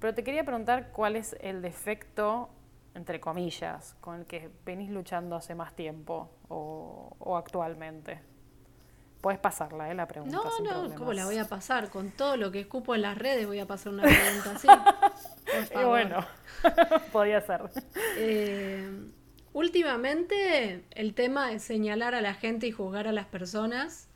[0.00, 2.50] Pero te quería preguntar cuál es el defecto,
[2.94, 8.20] entre comillas, con el que venís luchando hace más tiempo o, o actualmente.
[9.20, 9.94] Puedes pasarla, ¿eh?
[9.94, 10.36] La pregunta.
[10.36, 10.98] No, sin no, problemas.
[10.98, 11.88] ¿cómo la voy a pasar?
[11.88, 14.68] Con todo lo que escupo en las redes voy a pasar una pregunta así.
[15.80, 16.26] Y bueno,
[17.12, 17.62] podía ser.
[18.18, 19.08] Eh,
[19.52, 24.08] últimamente el tema de señalar a la gente y juzgar a las personas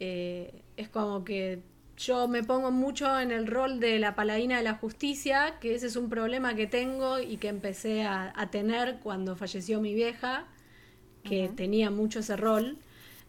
[0.00, 1.62] eh, es como que
[1.96, 5.86] yo me pongo mucho en el rol de la paladina de la justicia, que ese
[5.86, 10.46] es un problema que tengo y que empecé a, a tener cuando falleció mi vieja,
[11.24, 12.78] que tenía mucho ese rol.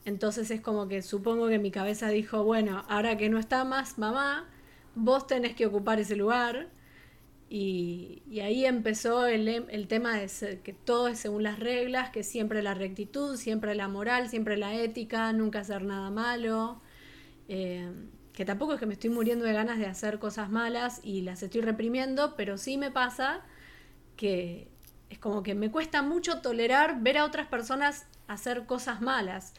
[0.06, 3.98] Entonces es como que supongo que mi cabeza dijo, bueno, ahora que no está más
[3.98, 4.48] mamá,
[4.96, 6.70] vos tenés que ocupar ese lugar.
[7.50, 12.10] Y, y ahí empezó el, el tema de ser- que todo es según las reglas,
[12.10, 16.82] que siempre la rectitud, siempre la moral, siempre la ética, nunca hacer nada malo.
[17.50, 17.90] Eh,
[18.38, 21.42] que tampoco es que me estoy muriendo de ganas de hacer cosas malas y las
[21.42, 23.42] estoy reprimiendo, pero sí me pasa
[24.16, 24.68] que
[25.10, 29.56] es como que me cuesta mucho tolerar ver a otras personas hacer cosas malas.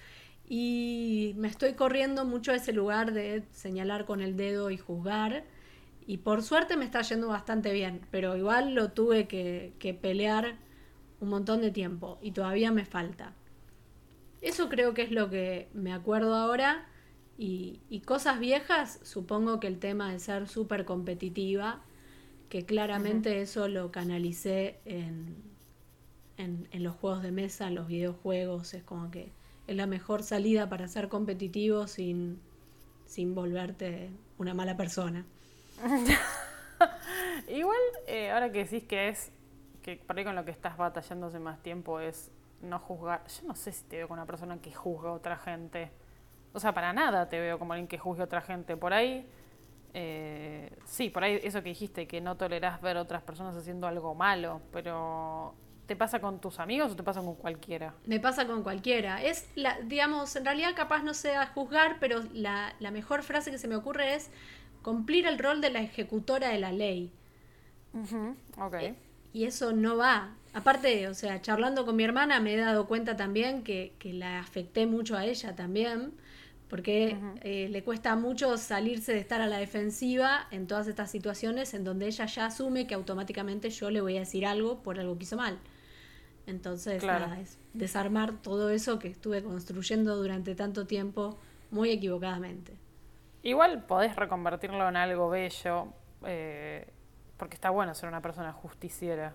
[0.48, 5.42] Y me estoy corriendo mucho a ese lugar de señalar con el dedo y juzgar.
[6.06, 10.54] Y por suerte me está yendo bastante bien, pero igual lo tuve que, que pelear
[11.18, 13.32] un montón de tiempo y todavía me falta.
[14.40, 16.86] Eso creo que es lo que me acuerdo ahora.
[17.38, 21.80] Y, y cosas viejas, supongo que el tema de ser súper competitiva,
[22.48, 25.36] que claramente eso lo canalicé en,
[26.36, 28.74] en, en los juegos de mesa, en los videojuegos.
[28.74, 29.30] Es como que
[29.68, 32.40] es la mejor salida para ser competitivo sin,
[33.06, 35.24] sin volverte una mala persona.
[37.48, 39.30] Igual, eh, ahora que decís que es,
[39.82, 42.30] que por ahí con lo que estás batallando hace más tiempo es
[42.62, 43.26] no juzgar.
[43.28, 45.90] Yo no sé si te veo con una persona que juzga a otra gente.
[46.52, 48.76] O sea, para nada te veo como alguien que juzgue a otra gente.
[48.76, 49.26] Por ahí,
[49.94, 53.86] eh, sí, por ahí eso que dijiste, que no tolerás ver a otras personas haciendo
[53.86, 55.54] algo malo, pero
[55.86, 57.94] ¿te pasa con tus amigos o te pasa con cualquiera?
[58.06, 59.22] Me pasa con cualquiera.
[59.22, 63.58] Es, la, digamos, en realidad capaz no sea juzgar, pero la, la mejor frase que
[63.58, 64.30] se me ocurre es
[64.82, 67.12] cumplir el rol de la ejecutora de la ley.
[68.58, 68.76] Ok.
[69.32, 70.34] Y eso no va.
[70.54, 74.40] Aparte, o sea, charlando con mi hermana me he dado cuenta también que, que la
[74.40, 76.12] afecté mucho a ella también,
[76.68, 81.72] porque eh, le cuesta mucho salirse de estar a la defensiva en todas estas situaciones
[81.74, 85.16] en donde ella ya asume que automáticamente yo le voy a decir algo por algo
[85.16, 85.58] que hizo mal.
[86.46, 87.26] Entonces, Claro.
[87.26, 91.38] nada, es desarmar todo eso que estuve construyendo durante tanto tiempo
[91.70, 92.72] muy equivocadamente.
[93.42, 95.88] Igual podés reconvertirlo en algo bello,
[96.24, 96.86] eh,
[97.36, 99.34] porque está bueno ser una persona justiciera.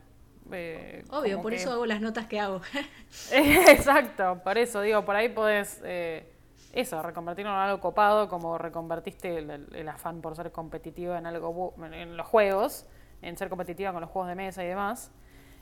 [0.51, 2.61] Eh, Obvio, por que- eso hago las notas que hago.
[3.31, 6.27] Exacto, por eso digo, por ahí podés eh,
[6.73, 11.25] eso, reconvertirlo en algo copado, como reconvertiste el, el- el afán por ser competitiva en
[11.27, 12.85] algo en- los juegos,
[13.21, 15.11] en ser competitiva con los juegos de mesa y demás.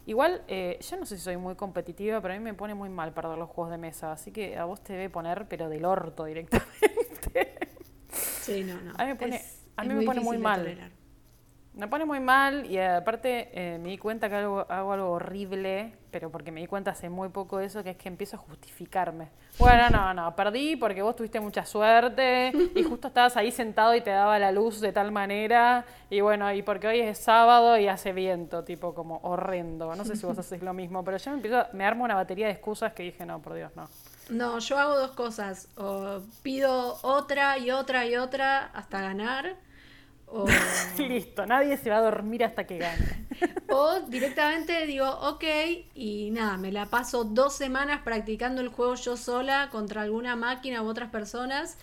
[0.08, 2.89] Igual, eh, yo no sé si soy muy competitiva, pero a mí me pone muy
[2.89, 5.86] mal perder los juegos de mesa, así que a vos te debe poner, pero del
[5.86, 7.60] orto directamente.
[8.12, 8.93] sí, no, no.
[8.97, 10.62] A mí me pone- Es- a mí me pone muy mal.
[10.62, 10.91] tolerar.
[11.73, 15.93] Me pone muy mal y aparte eh, me di cuenta que algo, hago algo horrible,
[16.12, 18.39] pero porque me di cuenta hace muy poco de eso, que es que empiezo a
[18.39, 19.29] justificarme.
[19.57, 24.01] Bueno, no, no, perdí porque vos tuviste mucha suerte y justo estabas ahí sentado y
[24.01, 27.88] te daba la luz de tal manera y bueno, y porque hoy es sábado y
[27.88, 29.95] hace viento, tipo como horrendo.
[29.95, 32.47] No sé si vos haces lo mismo, pero yo me empiezo, me armo una batería
[32.47, 33.88] de excusas que dije, no, por Dios, no.
[34.29, 35.69] No, yo hago dos cosas.
[35.77, 39.55] O pido otra y otra y otra hasta ganar.
[40.34, 40.48] O,
[40.98, 43.28] Listo, nadie se va a dormir hasta que gane.
[43.70, 45.44] o directamente digo, ok,
[45.94, 50.82] y nada, me la paso dos semanas practicando el juego yo sola contra alguna máquina
[50.82, 51.78] u otras personas.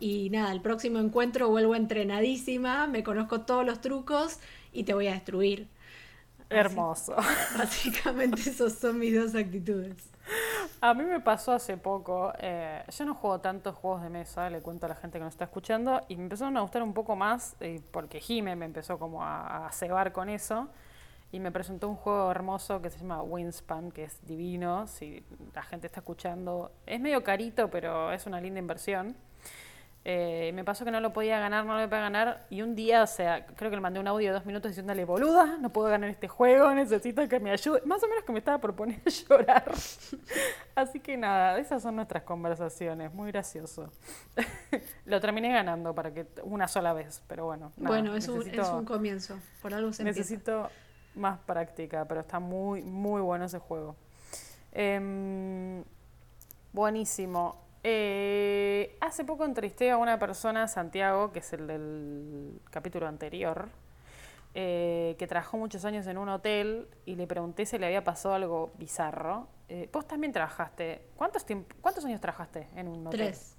[0.00, 4.40] Y nada, el próximo encuentro vuelvo entrenadísima, me conozco todos los trucos
[4.72, 5.68] y te voy a destruir.
[6.50, 7.14] Hermoso.
[7.56, 10.11] Básicamente esas son mis dos actitudes.
[10.80, 14.60] A mí me pasó hace poco, eh, yo no juego tantos juegos de mesa, le
[14.60, 17.14] cuento a la gente que nos está escuchando, y me empezaron a gustar un poco
[17.16, 20.68] más, eh, porque Jime me empezó como a, a cebar con eso,
[21.30, 25.62] y me presentó un juego hermoso que se llama Wingspan, que es divino, si la
[25.62, 29.16] gente está escuchando, es medio carito, pero es una linda inversión.
[30.04, 32.46] Eh, me pasó que no lo podía ganar, no lo podía ganar.
[32.50, 35.04] Y un día, o sea, creo que le mandé un audio de dos minutos diciéndole,
[35.04, 37.82] boluda, no puedo ganar este juego, necesito que me ayude.
[37.84, 39.72] Más o menos que me estaba por poner a llorar.
[40.74, 43.90] Así que nada, esas son nuestras conversaciones, muy gracioso.
[45.04, 47.70] lo terminé ganando para que una sola vez, pero bueno.
[47.76, 49.38] nada, bueno, es un, necesito- es un comienzo.
[49.62, 50.18] Por algo se empieza.
[50.18, 50.68] Necesito
[51.14, 53.94] más práctica, pero está muy, muy bueno ese juego.
[54.72, 55.84] Em,
[56.72, 57.61] buenísimo.
[57.84, 63.68] Eh, hace poco entrevisté a una persona, Santiago, que es el del capítulo anterior,
[64.54, 68.34] eh, que trabajó muchos años en un hotel y le pregunté si le había pasado
[68.34, 69.48] algo bizarro.
[69.68, 71.08] Eh, vos también trabajaste.
[71.16, 71.44] ¿Cuántos,
[71.80, 73.20] ¿Cuántos años trabajaste en un hotel?
[73.20, 73.56] Tres.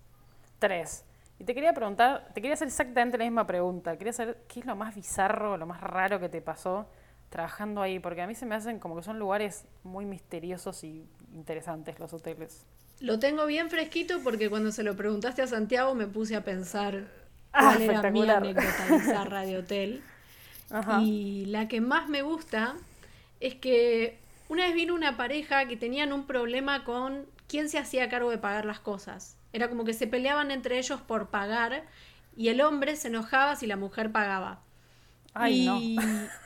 [0.60, 1.06] Tres.
[1.40, 3.98] Y te quería preguntar, te quería hacer exactamente la misma pregunta.
[3.98, 6.86] Quería saber qué es lo más bizarro, lo más raro que te pasó
[7.30, 11.10] trabajando ahí, porque a mí se me hacen como que son lugares muy misteriosos y
[11.34, 12.68] interesantes los hoteles.
[13.00, 17.06] Lo tengo bien fresquito porque cuando se lo preguntaste a Santiago me puse a pensar
[17.52, 20.04] Ah, cuál era mi anécdota bizarra de hotel.
[20.70, 21.02] Ajá.
[21.02, 22.76] Y la que más me gusta
[23.40, 24.18] es que
[24.50, 28.38] una vez vino una pareja que tenían un problema con quién se hacía cargo de
[28.40, 29.38] pagar las cosas.
[29.52, 31.84] Era como que se peleaban entre ellos por pagar
[32.36, 34.62] y el hombre se enojaba si la mujer pagaba.
[35.36, 35.80] Ay, no.
[35.80, 35.98] y,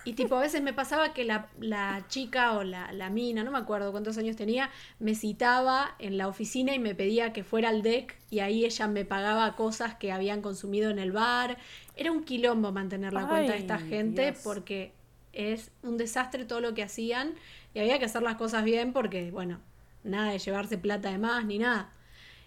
[0.06, 3.52] y tipo a veces me pasaba que la, la chica o la, la mina, no
[3.52, 4.70] me acuerdo cuántos años tenía,
[5.00, 8.88] me citaba en la oficina y me pedía que fuera al deck y ahí ella
[8.88, 11.58] me pagaba cosas que habían consumido en el bar.
[11.96, 14.42] Era un quilombo mantener la cuenta de esta gente Dios.
[14.44, 14.94] porque
[15.34, 17.34] es un desastre todo lo que hacían
[17.74, 19.60] y había que hacer las cosas bien porque, bueno,
[20.04, 21.92] nada de llevarse plata de más ni nada.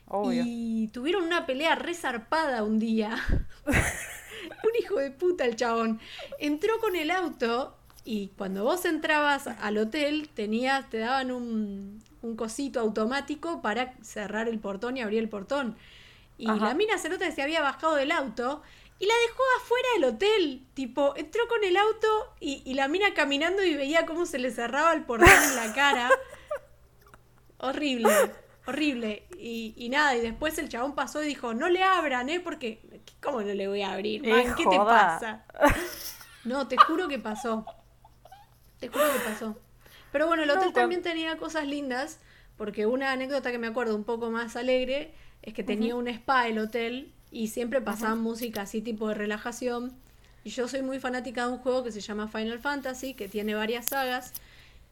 [0.07, 0.43] Obvio.
[0.45, 3.17] Y tuvieron una pelea resarpada un día.
[4.71, 6.01] un hijo de puta el chabón.
[6.39, 12.37] Entró con el auto y cuando vos entrabas al hotel tenías, te daban un, un
[12.37, 15.77] cosito automático para cerrar el portón y abrir el portón.
[16.39, 16.67] Y Ajá.
[16.67, 18.63] la mina se nota que se había bajado del auto
[18.99, 20.67] y la dejó afuera del hotel.
[20.75, 22.09] Tipo, entró con el auto
[22.41, 25.75] y, y la mina caminando y veía cómo se le cerraba el portón en la
[25.75, 26.11] cara.
[27.59, 28.09] Horrible,
[28.71, 29.25] horrible.
[29.39, 32.41] Y, y nada, y después el chabón pasó y dijo, no le abran, ¿eh?
[32.41, 32.81] Porque,
[33.21, 34.27] ¿cómo no le voy a abrir?
[34.27, 34.47] Eh?
[34.57, 35.45] ¿Qué te pasa?
[36.43, 37.67] No, te juro que pasó.
[38.79, 39.59] Te juro que pasó.
[40.11, 42.19] Pero bueno, el hotel también tenía cosas lindas,
[42.57, 46.49] porque una anécdota que me acuerdo un poco más alegre es que tenía un spa
[46.49, 49.93] el hotel y siempre pasaban música así tipo de relajación.
[50.43, 53.55] Y yo soy muy fanática de un juego que se llama Final Fantasy, que tiene
[53.55, 54.33] varias sagas.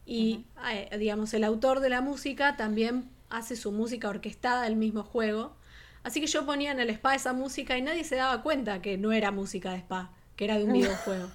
[0.05, 5.03] Y eh, digamos, el autor de la música también hace su música orquestada del mismo
[5.03, 5.57] juego.
[6.03, 8.97] Así que yo ponía en el spa esa música y nadie se daba cuenta que
[8.99, 11.29] no era música de spa, que era de un videojuego.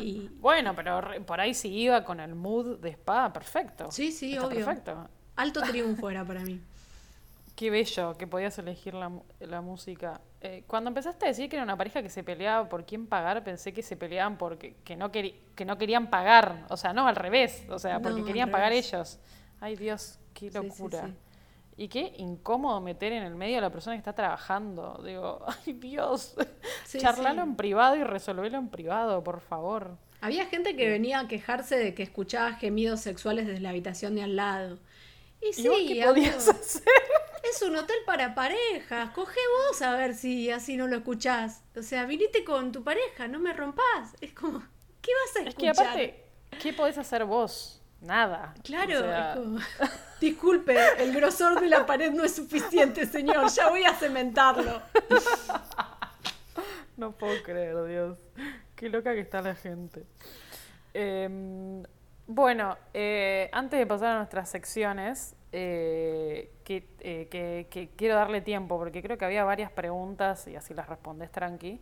[0.00, 3.90] Y Bueno, pero por ahí si iba con el mood de spa, perfecto.
[3.90, 4.64] Sí, sí, Está obvio.
[4.66, 5.08] Perfecto.
[5.36, 6.60] alto triunfo era para mí.
[7.56, 10.20] Qué bello que podías elegir la, mu- la música.
[10.40, 13.44] Eh, cuando empezaste a decir que era una pareja que se peleaba por quién pagar,
[13.44, 16.66] pensé que se peleaban porque que no, que no querían pagar.
[16.68, 17.64] O sea, no, al revés.
[17.70, 19.20] O sea, porque No, querían pagar ellos.
[19.60, 21.06] Ay, Dios, qué Sí, sí, locura.
[21.06, 21.14] sí.
[21.76, 25.00] Y qué incómodo meter en el medio a la persona que está trabajando.
[25.04, 26.34] Digo, ay, Dios.
[26.96, 29.96] Charlalo en privado y resolvelo en privado, por favor.
[30.20, 34.22] Había gente que venía a quejarse de que escuchaba gemidos sexuales desde la habitación de
[34.22, 34.78] al lado.
[35.42, 36.82] Y ¿Y vos sí, qué amigo, podías hacer?
[37.42, 39.10] es un hotel para parejas.
[39.10, 41.62] Coge vos a ver si así no lo escuchás.
[41.76, 44.14] O sea, viniste con tu pareja, no me rompas.
[44.20, 44.60] Es como,
[45.02, 45.86] ¿qué vas a Es que escuchar?
[45.86, 46.24] aparte,
[46.62, 47.82] ¿qué podés hacer vos?
[48.04, 48.54] Nada.
[48.62, 49.58] Claro, O sea, es como,
[50.20, 53.48] disculpe, el grosor de la pared no es suficiente, señor.
[53.50, 54.80] Ya voy a cementarlo.
[56.96, 58.16] No puedo creer, Dios.
[58.76, 60.04] Qué loca que está la gente.
[60.92, 61.82] Em,
[62.26, 68.40] bueno, eh, antes de pasar a nuestras secciones, eh, que, eh, que- que quiero darle
[68.42, 71.80] tiempo porque creo que había varias preguntas y así las respondes tranqui.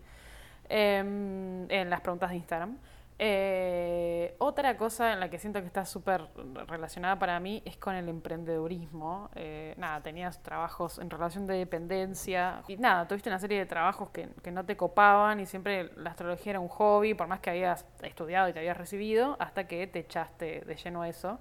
[0.68, 2.78] em, en las preguntas de Instagram.
[3.18, 6.28] Eh, otra cosa en la que siento que está súper
[6.66, 9.30] relacionada para mí es con el emprendedurismo.
[9.34, 14.10] Eh, nada, tenías trabajos en relación de dependencia y nada, tuviste una serie de trabajos
[14.10, 17.50] que, que no te copaban y siempre la astrología era un hobby, por más que
[17.50, 21.38] habías estudiado y te habías recibido, hasta que te echaste de lleno a eso.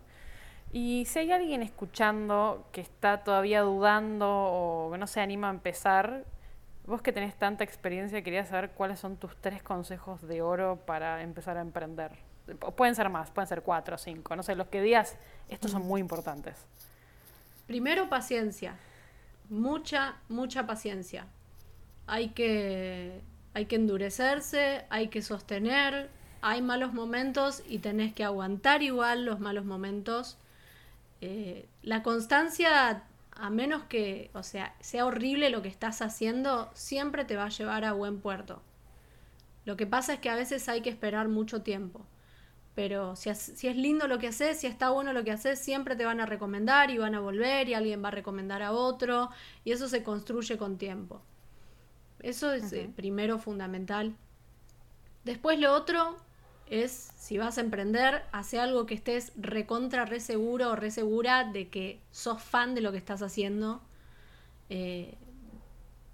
[0.73, 5.51] Y si hay alguien escuchando que está todavía dudando o que no se anima a
[5.51, 6.25] empezar,
[6.85, 11.21] vos que tenés tanta experiencia, quería saber cuáles son tus tres consejos de oro para
[11.21, 12.11] empezar a emprender.
[12.75, 15.15] Pueden ser más, pueden ser cuatro o cinco, no sé, los que digas,
[15.47, 16.55] estos son muy importantes.
[17.67, 18.75] Primero, paciencia.
[19.49, 21.27] Mucha, mucha paciencia.
[22.07, 23.21] Hay que,
[23.53, 26.09] hay que endurecerse, hay que sostener.
[26.41, 30.37] Hay malos momentos y tenés que aguantar igual los malos momentos.
[31.21, 33.03] Eh, la constancia,
[33.41, 37.49] a menos que, o sea, sea horrible lo que estás haciendo, siempre te va a
[37.49, 38.61] llevar a buen puerto.
[39.65, 42.05] Lo que pasa es que a veces hay que esperar mucho tiempo.
[42.75, 46.05] Pero si, es lindo lo que haces, si está bueno lo que haces, siempre te
[46.05, 49.29] van a recomendar y van a volver y alguien va a recomendar a otro
[49.65, 51.23] y eso se construye con tiempo.
[52.19, 54.15] Eso es eh, primero fundamental.
[55.23, 56.15] Después lo otro
[56.71, 61.43] es, si vas a emprender, hace algo que estés recontra, re seguro o re segura
[61.43, 63.81] de que sos fan de lo que estás haciendo.
[64.69, 65.15] Eh,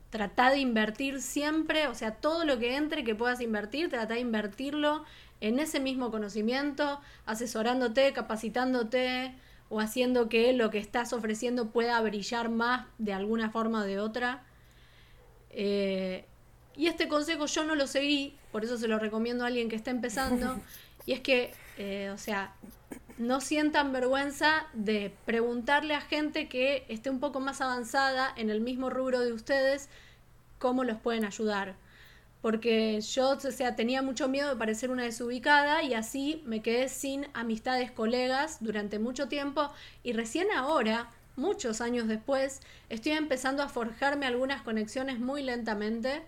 [0.09, 4.21] Trata de invertir siempre, o sea, todo lo que entre que puedas invertir, trata de
[4.21, 5.03] invertirlo
[5.41, 9.35] en ese mismo conocimiento, asesorándote, capacitándote
[9.69, 13.99] o haciendo que lo que estás ofreciendo pueda brillar más de alguna forma o de
[13.99, 14.43] otra.
[15.49, 16.25] Eh,
[16.77, 19.75] y este consejo yo no lo seguí, por eso se lo recomiendo a alguien que
[19.75, 20.59] está empezando.
[21.07, 22.53] Y es que, eh, o sea,
[23.17, 28.59] no sientan vergüenza de preguntarle a gente que esté un poco más avanzada en el
[28.59, 29.87] mismo rubro de ustedes
[30.59, 31.75] cómo los pueden ayudar.
[32.41, 36.89] Porque yo, o sea, tenía mucho miedo de parecer una desubicada y así me quedé
[36.89, 39.71] sin amistades, colegas durante mucho tiempo
[40.03, 42.59] y recién ahora, muchos años después,
[42.89, 46.21] estoy empezando a forjarme algunas conexiones muy lentamente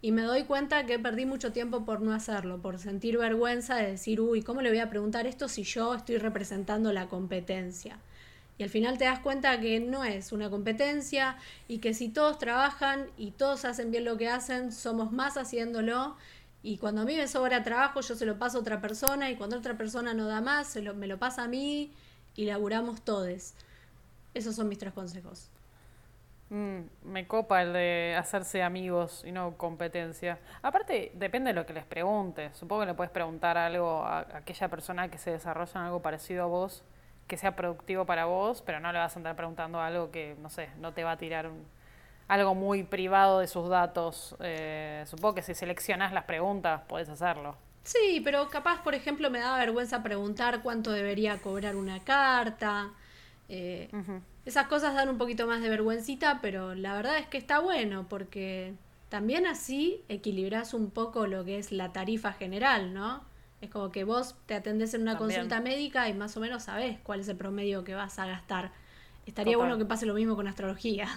[0.00, 3.90] y me doy cuenta que perdí mucho tiempo por no hacerlo, por sentir vergüenza de
[3.90, 7.98] decir, uy, ¿cómo le voy a preguntar esto si yo estoy representando la competencia?
[8.58, 11.36] Y al final te das cuenta que no es una competencia
[11.68, 16.16] y que si todos trabajan y todos hacen bien lo que hacen, somos más haciéndolo.
[16.62, 19.36] Y cuando a mí me sobra trabajo, yo se lo paso a otra persona y
[19.36, 21.92] cuando otra persona no da más, se lo, me lo pasa a mí
[22.34, 23.54] y laburamos todos.
[24.34, 25.50] Esos son mis tres consejos.
[26.50, 30.38] Mm, me copa el de hacerse amigos y no competencia.
[30.62, 32.56] Aparte, depende de lo que les preguntes.
[32.56, 36.44] Supongo que le puedes preguntar algo a aquella persona que se desarrolla en algo parecido
[36.44, 36.84] a vos
[37.28, 40.48] que sea productivo para vos, pero no le vas a andar preguntando algo que, no
[40.48, 41.66] sé, no te va a tirar un,
[42.26, 44.34] algo muy privado de sus datos.
[44.40, 47.56] Eh, supongo que si seleccionas las preguntas, podés hacerlo.
[47.84, 52.90] Sí, pero capaz, por ejemplo, me daba vergüenza preguntar cuánto debería cobrar una carta.
[53.48, 53.88] Eh,
[54.48, 58.06] esas cosas dan un poquito más de vergüencita, pero la verdad es que está bueno
[58.08, 58.72] porque
[59.10, 63.22] también así equilibras un poco lo que es la tarifa general, ¿no?
[63.60, 66.98] Es como que vos te atendés en una consulta médica y más o menos sabés
[67.02, 68.72] cuál es el promedio que vas a gastar.
[69.26, 71.08] Estaría bueno que pase lo mismo con astrología.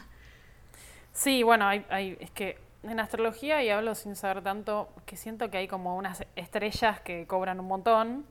[1.14, 5.50] Sí, bueno, hay, hay, es que en astrología, y hablo sin saber tanto, que siento
[5.50, 8.26] que hay como unas estrellas que cobran un montón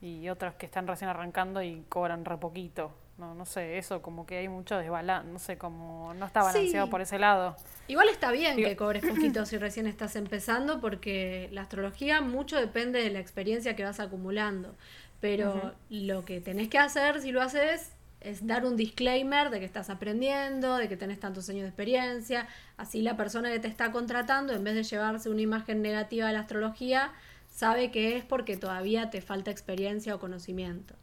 [0.00, 2.92] y otras que están recién arrancando y cobran re poquito.
[3.20, 6.88] No, no sé, eso como que hay mucho desbalance, no sé, como no está balanceado
[6.88, 7.54] por ese lado.
[7.86, 13.02] Igual está bien que cobres poquito si recién estás empezando, porque la astrología mucho depende
[13.02, 14.74] de la experiencia que vas acumulando.
[15.20, 17.92] Pero lo que tenés que hacer, si lo haces,
[18.22, 22.48] es dar un disclaimer de que estás aprendiendo, de que tenés tantos años de experiencia.
[22.78, 26.32] Así la persona que te está contratando, en vez de llevarse una imagen negativa de
[26.32, 27.12] la astrología,
[27.50, 30.94] sabe que es porque todavía te falta experiencia o conocimiento.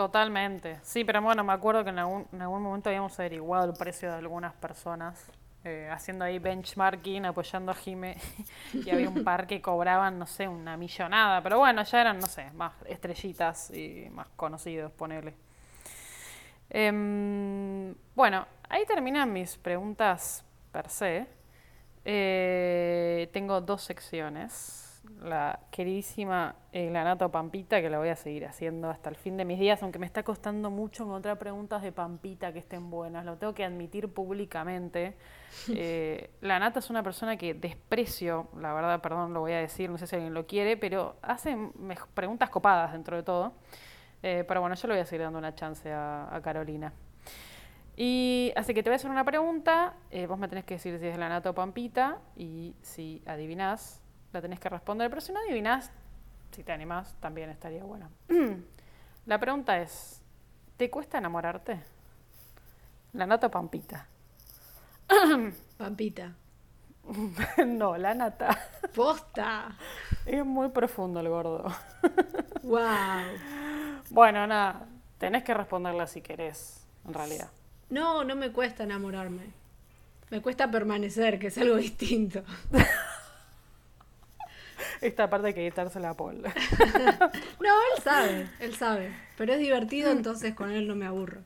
[0.00, 0.78] Totalmente.
[0.82, 4.10] Sí, pero bueno, me acuerdo que en algún, en algún momento habíamos averiguado el precio
[4.10, 5.30] de algunas personas,
[5.62, 8.16] eh, haciendo ahí benchmarking, apoyando a Jime,
[8.72, 12.28] y había un par que cobraban, no sé, una millonada, pero bueno, ya eran, no
[12.28, 15.34] sé, más estrellitas y más conocidos, ponele.
[16.70, 21.26] Em, bueno, ahí terminan mis preguntas per se.
[22.06, 24.89] Eh, tengo dos secciones
[25.20, 29.44] la queridísima eh, Lanato Pampita, que la voy a seguir haciendo hasta el fin de
[29.44, 33.36] mis días, aunque me está costando mucho encontrar preguntas de Pampita que estén buenas, lo
[33.36, 35.16] tengo que admitir públicamente.
[35.74, 39.98] Eh, Lanato es una persona que desprecio, la verdad, perdón, lo voy a decir, no
[39.98, 41.56] sé si alguien lo quiere, pero hace
[42.14, 43.52] preguntas copadas dentro de todo.
[44.22, 46.92] Eh, pero bueno, yo le voy a seguir dando una chance a, a Carolina.
[48.02, 50.98] Y así que te voy a hacer una pregunta, eh, vos me tenés que decir
[50.98, 53.99] si es Lanato o Pampita, y si adivinás,
[54.32, 55.90] la tenés que responder, pero si no adivinas,
[56.52, 58.10] si te animás, también estaría bueno.
[59.26, 60.22] la pregunta es,
[60.76, 61.80] ¿te cuesta enamorarte?
[63.12, 64.06] La nata Pampita.
[65.76, 66.32] Pampita.
[67.66, 68.56] no, la nata.
[68.94, 69.76] Posta.
[70.24, 71.64] Es muy profundo el gordo.
[72.62, 72.80] wow.
[74.10, 74.86] Bueno, nada,
[75.18, 77.50] tenés que responderla si querés, en realidad.
[77.88, 79.52] No, no me cuesta enamorarme.
[80.30, 82.44] Me cuesta permanecer, que es algo distinto.
[85.00, 86.42] Esta parte hay que quitársela a Paul.
[86.42, 86.48] no,
[87.60, 89.14] él sabe, él sabe.
[89.36, 91.42] Pero es divertido, entonces con él no me aburro.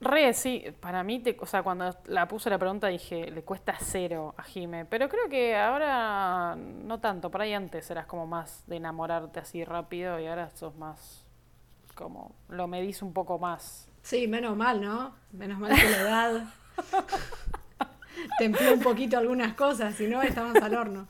[0.00, 3.74] Re, sí, para mí, te, o sea, cuando la puse la pregunta dije, le cuesta
[3.80, 8.62] cero a Jime, pero creo que ahora no tanto, por ahí antes eras como más
[8.66, 11.24] de enamorarte así rápido y ahora sos más
[11.94, 13.88] como, lo medís un poco más.
[14.02, 15.14] Sí, menos mal, ¿no?
[15.32, 16.44] Menos mal que la edad
[18.38, 21.08] templó un poquito algunas cosas, si no, estamos al horno.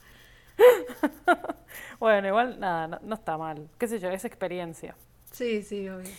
[2.00, 3.68] bueno, igual nada, no, está mal.
[3.78, 4.10] ¿Qué sé yo?
[4.10, 4.96] Es experiencia.
[5.32, 6.10] Sí, sí, obvio.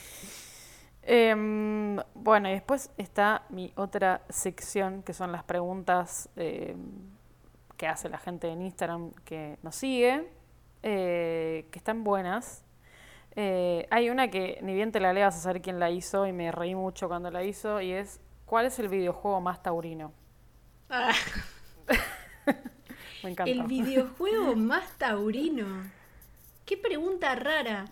[1.04, 6.78] Em, bueno, y después está mi otra sección, que son las preguntas em,
[7.78, 10.28] que hace la gente en Instagram que nos sigue,
[10.84, 12.66] eh, que están buenas.
[13.36, 16.34] Eh, hay una que ni bien te la leas a saber quién la hizo y
[16.34, 20.12] me reí mucho cuando la hizo y es ¿cuál es el videojuego más taurino?
[20.90, 21.14] Ah.
[23.46, 25.66] El videojuego más taurino.
[26.66, 27.86] Qué pregunta rara.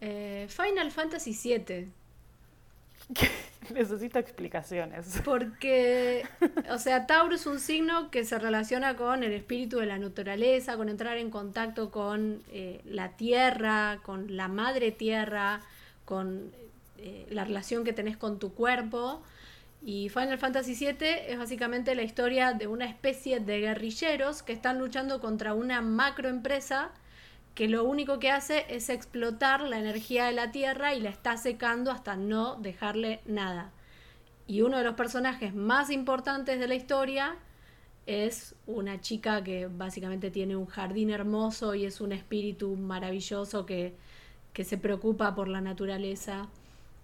[0.00, 1.88] Eh, Final Fantasy VII.
[3.74, 5.20] Necesito explicaciones.
[5.24, 6.24] Porque,
[6.70, 10.76] o sea, Tauro es un signo que se relaciona con el espíritu de la naturaleza,
[10.76, 15.60] con entrar en contacto con eh, la tierra, con la madre tierra,
[16.04, 16.50] con
[16.98, 19.22] eh, la relación que tenés con tu cuerpo.
[19.82, 24.78] Y Final Fantasy VII es básicamente la historia de una especie de guerrilleros que están
[24.78, 26.92] luchando contra una macroempresa
[27.54, 31.36] que lo único que hace es explotar la energía de la Tierra y la está
[31.36, 33.72] secando hasta no dejarle nada.
[34.46, 37.36] Y uno de los personajes más importantes de la historia
[38.06, 43.94] es una chica que básicamente tiene un jardín hermoso y es un espíritu maravilloso que,
[44.52, 46.48] que se preocupa por la naturaleza.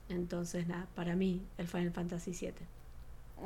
[0.09, 2.55] Entonces, nada, para mí el Final Fantasy VII.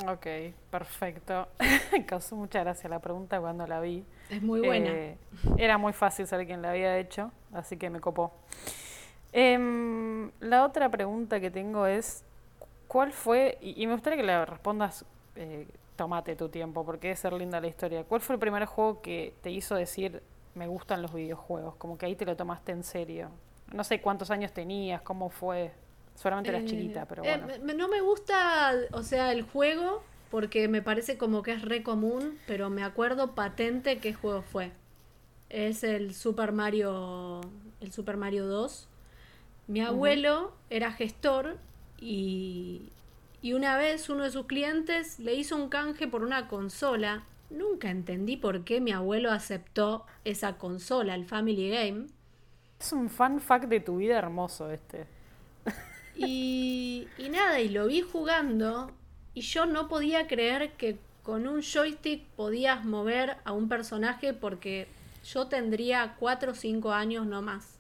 [0.09, 0.27] Ok,
[0.71, 1.49] perfecto.
[2.07, 4.05] Causó mucha gracia la pregunta cuando la vi.
[4.29, 4.91] Es muy buena.
[4.91, 5.19] Eh,
[5.57, 8.33] era muy fácil saber quién la había hecho, así que me copó.
[9.33, 12.25] Em, la otra pregunta que tengo es,
[12.89, 15.05] ¿cuál fue, y, y me gustaría que la respondas,
[15.37, 19.03] eh, tomate tu tiempo, porque debe ser linda la historia, ¿cuál fue el primer juego
[19.03, 20.23] que te hizo decir,
[20.55, 21.75] me gustan los videojuegos?
[21.77, 23.29] Como que ahí te lo tomaste en serio.
[23.73, 25.73] No sé cuántos años tenías, cómo fue.
[26.21, 27.75] Seguramente eras Eh, chiquita, pero eh, bueno.
[27.75, 32.39] no me gusta, o sea, el juego, porque me parece como que es re común,
[32.47, 34.71] pero me acuerdo patente qué juego fue.
[35.49, 37.41] Es el Super Mario,
[37.81, 38.87] el Super Mario 2.
[39.69, 41.57] Mi abuelo era gestor
[41.99, 42.93] y,
[43.41, 47.25] y una vez uno de sus clientes le hizo un canje por una consola.
[47.49, 52.09] Nunca entendí por qué mi abuelo aceptó esa consola, el Family Game.
[52.79, 55.07] Es un fan fact de tu vida hermoso este.
[56.27, 58.93] Y, y nada, y lo vi jugando
[59.35, 64.89] y yo no podía creer que con un joystick podías mover a un personaje porque
[65.25, 67.79] yo tendría 4 o 5 años no más.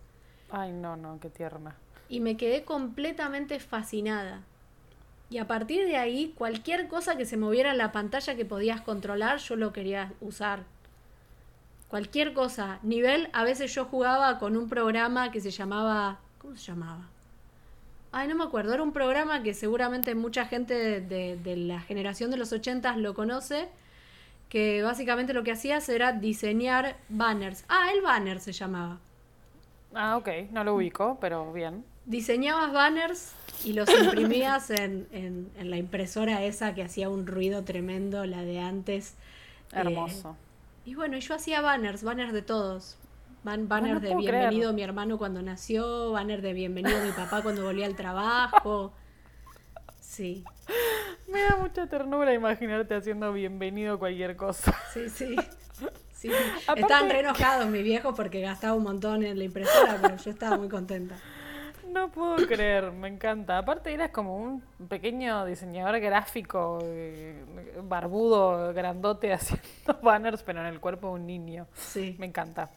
[0.50, 1.74] Ay, no, no, qué tierna.
[2.08, 4.42] Y me quedé completamente fascinada.
[5.30, 8.80] Y a partir de ahí, cualquier cosa que se moviera en la pantalla que podías
[8.80, 10.64] controlar, yo lo quería usar.
[11.88, 12.80] Cualquier cosa.
[12.82, 16.18] Nivel, a veces yo jugaba con un programa que se llamaba...
[16.38, 17.08] ¿Cómo se llamaba?
[18.12, 18.74] Ay, no me acuerdo.
[18.74, 22.96] Era un programa que seguramente mucha gente de, de- de la generación de los 80
[22.96, 23.68] lo conoce.
[24.48, 27.64] Que básicamente lo que hacías era diseñar banners.
[27.68, 28.98] Ah, el banner se llamaba.
[29.94, 31.84] Ah, ok, no lo ubico, pero bien.
[32.06, 33.32] Diseñabas banners
[33.64, 38.42] y los imprimías en, en- en la impresora esa que hacía un ruido tremendo, la
[38.42, 39.14] de antes.
[39.72, 40.36] Eh, Hermoso.
[40.84, 42.96] y bueno, yo hacía banners, banners de todos.
[43.42, 44.74] Ban- banners no de bienvenido creer.
[44.74, 48.92] mi hermano cuando nació, banner de bienvenido mi papá cuando volvía al trabajo.
[50.00, 50.44] Sí,
[51.32, 54.74] Me da mucha ternura imaginarte haciendo bienvenido cualquier cosa.
[54.92, 55.36] sí, sí.
[56.12, 56.28] Sí.
[56.66, 60.30] Aparte- Estaban re enojados mis viejos porque gastaba un montón en la impresora, pero yo
[60.30, 61.14] estaba muy contenta.
[61.88, 63.56] No puedo creer, me encanta.
[63.58, 67.42] Aparte eras como un pequeño diseñador gráfico, eh,
[67.82, 71.66] barbudo, grandote, haciendo banners, pero en el cuerpo de un niño.
[71.74, 72.16] Sí.
[72.18, 72.70] Me encanta.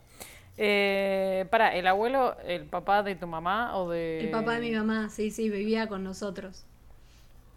[0.57, 4.21] Eh, para, ¿el abuelo, el papá de tu mamá o de...?
[4.23, 6.65] El papá de mi mamá, sí, sí, vivía con nosotros.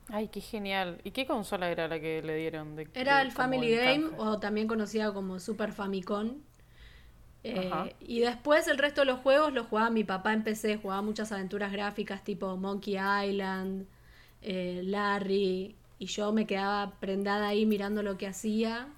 [0.08, 1.00] Ay, qué genial.
[1.04, 2.76] ¿Y qué consola era la que le dieron?
[2.76, 4.16] De, Era de- el Family Game, canje?
[4.16, 6.42] o también conocida como Super Famicom.
[7.44, 11.02] Eh, y después el resto de los juegos los jugaba mi papá en PC, jugaba
[11.02, 13.86] muchas aventuras gráficas tipo Monkey Island,
[14.42, 18.88] eh, Larry, y yo me quedaba prendada ahí mirando lo que hacía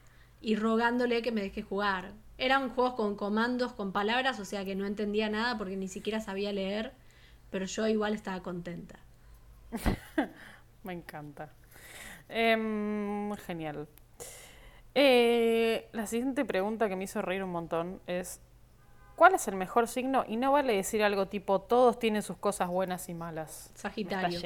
[0.41, 2.15] y rogándole que me deje jugar.
[2.39, 6.21] Eran juegos con comandos, con palabras, o sea que no entendía nada porque ni siquiera
[6.21, 6.93] sabía leer,
[7.51, 9.01] pero yo igual estaba contenta.
[10.85, 11.51] Me encanta.
[12.29, 13.89] Em, genial.
[14.95, 18.41] Eh, la siguiente pregunta que me hizo reír un montón es,
[19.17, 20.25] ¿cuál es el mejor signo?
[20.27, 23.71] Y no vale decir algo tipo, todos tienen sus cosas buenas y malas.
[23.75, 24.41] Sagitario.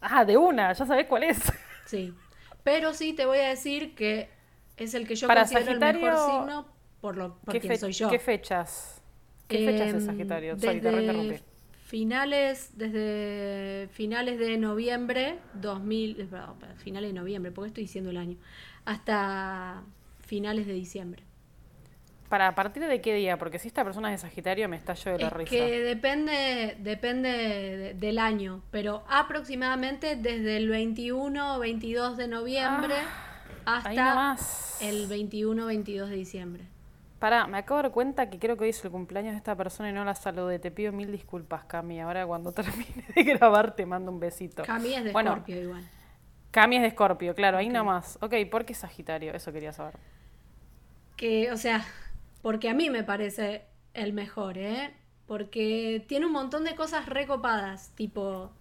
[0.00, 1.40] Ah, de una, ya sabés cuál es.
[1.86, 2.14] Sí.
[2.62, 4.30] Pero sí te voy a decir que
[4.76, 6.73] es el que yo Para considero el mejor Sagitario, signo
[7.04, 8.08] por lo por ¿Qué, quien fe- soy yo.
[8.08, 9.02] qué fechas?
[9.46, 10.58] ¿Qué fechas es Em, Sagitario?
[10.58, 11.42] Sorry, te
[11.84, 18.16] finales desde finales de noviembre 2000 eh, perdón, finales de noviembre porque estoy diciendo el
[18.16, 18.38] año
[18.86, 19.82] hasta
[20.26, 21.22] finales de diciembre
[22.30, 23.36] ¿Para a partir de qué día?
[23.38, 25.50] Porque si esta persona es de Sagitario me estallo de la es risa.
[25.50, 32.94] que depende depende de- del año pero aproximadamente desde el 21 o 22 de noviembre
[33.66, 34.36] Ah, hasta
[34.80, 36.64] el 21 o 22 de diciembre
[37.24, 39.56] Pará, me acabo de dar cuenta que creo que hoy es el cumpleaños de esta
[39.56, 40.58] persona y no la saludé.
[40.58, 41.98] Te pido mil disculpas, Cami.
[42.02, 44.62] Ahora cuando termine de grabar te mando un besito.
[44.62, 45.90] Cami es de Bueno, Scorpio igual.
[46.50, 48.18] Cami es de Escorpio, claro, ahí nomás.
[48.22, 49.34] Ok, ¿por qué Sagitario?
[49.34, 49.98] Eso quería saber.
[51.16, 51.84] Que, o sea,
[52.42, 54.94] porque a mí me parece el mejor, ¿eh?
[55.26, 58.52] Porque tiene un montón de cosas recopadas, tipo,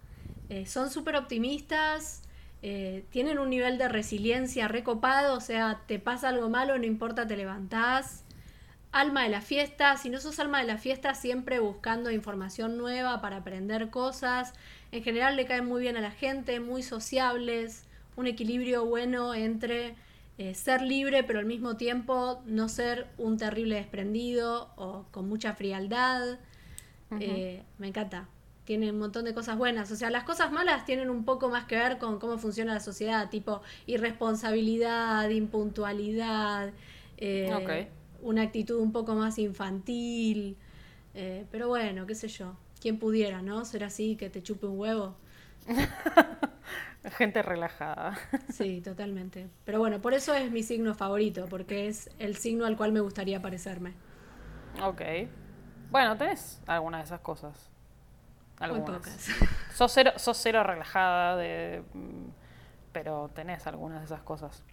[0.50, 2.24] Eh, son súper optimistas,
[2.62, 7.28] eh, tienen un nivel de resiliencia recopado, o sea, te pasa algo malo, no importa,
[7.28, 8.26] te levantás.
[8.94, 13.22] Alma de la fiesta, si no sos alma de la fiesta, siempre buscando información nueva
[13.22, 14.54] para aprender cosas.
[14.92, 17.86] En general le caen muy bien a la gente, muy sociables,
[18.16, 19.96] un equilibrio bueno entre
[20.38, 25.56] eh, ser libre, pero al mismo tiempo no ser un terrible desprendido o con mucha
[25.56, 26.38] frialdad.
[27.20, 28.28] Eh, me encanta.
[28.64, 29.92] Tiene un montón de cosas buenas.
[29.92, 32.80] O sea, las cosas malas tienen un poco más que ver con cómo funciona la
[32.80, 36.72] sociedad, tipo irresponsabilidad, impuntualidad,
[37.18, 38.03] eh, Ok.
[38.24, 40.58] Una actitud un poco más infantil.
[41.14, 42.58] Eh, pero bueno, qué sé yo.
[42.82, 43.66] ¿Quién pudiera, no?
[43.66, 45.18] Ser así, que te chupe un huevo.
[47.18, 48.18] Gente relajada.
[48.48, 49.50] Sí, totalmente.
[49.66, 53.00] Pero bueno, por eso es mi signo favorito, porque es el signo al cual me
[53.02, 53.98] gustaría parecerme.
[54.82, 55.02] ok.
[55.90, 57.72] Bueno, tenés algunas de esas cosas.
[58.68, 58.84] Muy Algunas.
[58.84, 59.36] pocas.
[59.68, 62.30] Sos cero, sos cero relajada, de, mm,
[62.92, 64.64] pero tenés algunas de esas cosas.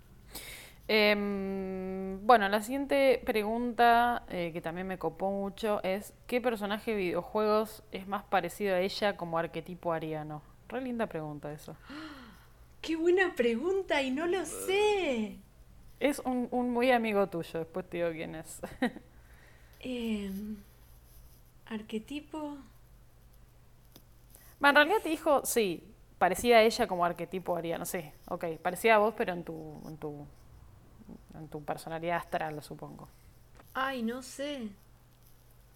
[0.93, 6.97] Em, bueno, la siguiente pregunta, eh, que también me copó mucho, es ¿qué personaje de
[6.97, 10.43] videojuegos es más parecido a ella como arquetipo ariano?
[10.69, 11.77] Re linda pregunta eso.
[12.83, 15.37] Qué buena pregunta y no lo sé.
[16.01, 18.61] Es un, un muy amigo tuyo, después te digo quién es.
[19.79, 20.57] Em,
[21.67, 22.57] arquetipo.
[24.63, 25.85] Va, en realidad te dijo, sí,
[26.19, 29.97] parecida a ella como arquetipo ariano, sí, ok, parecida a vos, pero en tu, en
[29.97, 30.27] tu,
[31.35, 33.09] en tu personalidad astral, supongo.
[33.75, 34.69] Ay, no sé.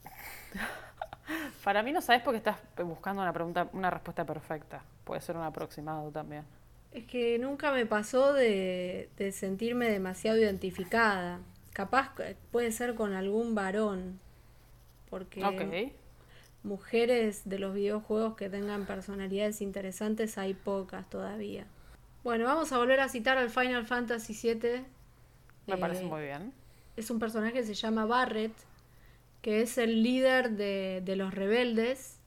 [1.64, 4.82] Para mí no sabes porque estás buscando una pregunta, una respuesta perfecta.
[5.04, 6.44] Puede ser un aproximado también.
[6.92, 11.40] Es que nunca me pasó de, de sentirme demasiado identificada.
[11.72, 12.12] Capaz
[12.52, 14.20] puede ser con algún varón.
[15.10, 15.92] Porque
[16.62, 21.66] mujeres de los videojuegos que tengan personalidades interesantes hay pocas todavía.
[22.24, 24.84] Bueno, vamos a volver a citar al Final Fantasy VII.
[25.66, 26.54] Me parece Eh, muy bien.
[26.96, 28.54] es un personaje que se llama Barret,
[29.42, 32.20] que es el líder de, de los rebeldes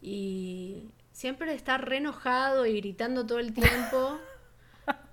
[0.00, 4.20] y siempre está re enojado y gritando todo el tiempo,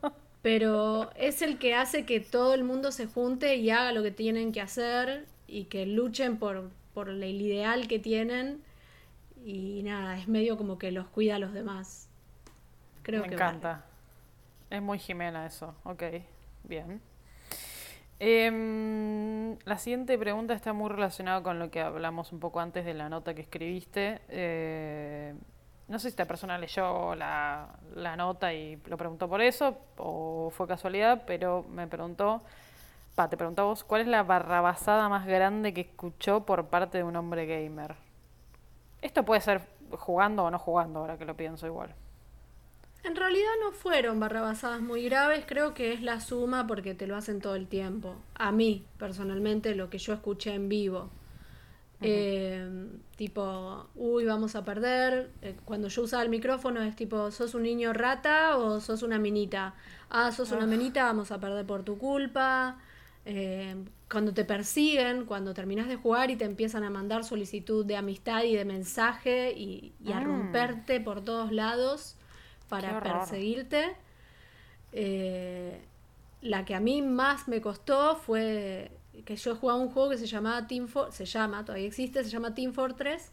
[0.42, 4.12] pero es el que hace que todo el mundo se junte y haga lo que
[4.12, 8.64] tienen que hacer y que luchen por, por el ideal que tienen
[9.46, 12.10] y nada, es medio como que los cuida a los demás.
[13.04, 13.86] Creo Me que encanta.
[14.70, 15.76] Es muy Jimena eso.
[15.84, 16.04] Ok,
[16.64, 17.02] bien.
[18.24, 22.94] Em, la siguiente pregunta está muy relacionada con lo que hablamos un poco antes de
[22.94, 24.22] la nota que escribiste.
[24.30, 25.34] Eh,
[25.88, 30.52] no sé si esta persona leyó la, la nota y lo preguntó por eso o
[30.52, 32.44] fue casualidad, pero me preguntó,
[33.16, 37.00] pa, te preguntó a vos, ¿cuál es la barrabasada más grande que escuchó por parte
[37.00, 37.96] de un hombre gamer?
[39.02, 39.62] Esto puede ser
[39.98, 41.96] jugando o no jugando, ahora que lo pienso igual.
[43.04, 47.16] En realidad no fueron barrabasadas muy graves, creo que es la suma porque te lo
[47.16, 48.16] hacen todo el tiempo.
[48.36, 51.10] A mí, personalmente, lo que yo escuché en vivo.
[52.04, 55.32] Eh, tipo, uy, vamos a perder.
[55.42, 59.20] Eh, cuando yo usaba el micrófono es tipo, ¿sos un niño rata o sos una
[59.20, 59.76] minita?
[60.10, 62.78] Ah, sos una minita, vamos a perder por tu culpa.
[63.26, 63.76] Eh,
[64.12, 68.44] cuando te persiguen, cuando terminas de jugar y te empiezan a mandar solicitud de amistad
[68.44, 70.24] y de mensaje y, y a Mm.
[70.26, 72.16] romperte por todos lados
[72.72, 73.96] para perseguirte.
[74.94, 75.80] Eh,
[76.42, 78.92] la que a mí más me costó fue
[79.26, 82.30] que yo jugaba un juego que se llamaba Team For- se llama, todavía existe, se
[82.30, 83.32] llama Team Fortress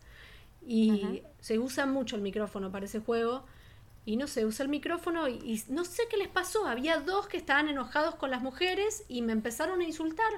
[0.67, 3.45] y se usa mucho el micrófono para ese juego
[4.05, 7.27] y no sé, usa el micrófono y, y no sé qué les pasó, había dos
[7.29, 10.31] que estaban enojados con las mujeres y me empezaron a insultar,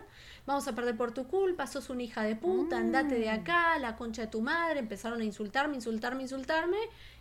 [0.47, 3.97] vamos a perder por tu culpa, sos una hija de puta, andate de acá, la
[3.97, 6.79] concha de tu madre, empezaron a insultarme, insultarme, insultarme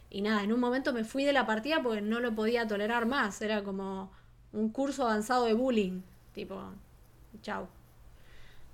[0.10, 3.06] y nada, en un momento me fui de la partida porque no lo podía tolerar
[3.06, 4.12] más, era como
[4.54, 6.02] un curso avanzado de bullying,
[6.34, 6.62] tipo,
[7.42, 7.68] chau.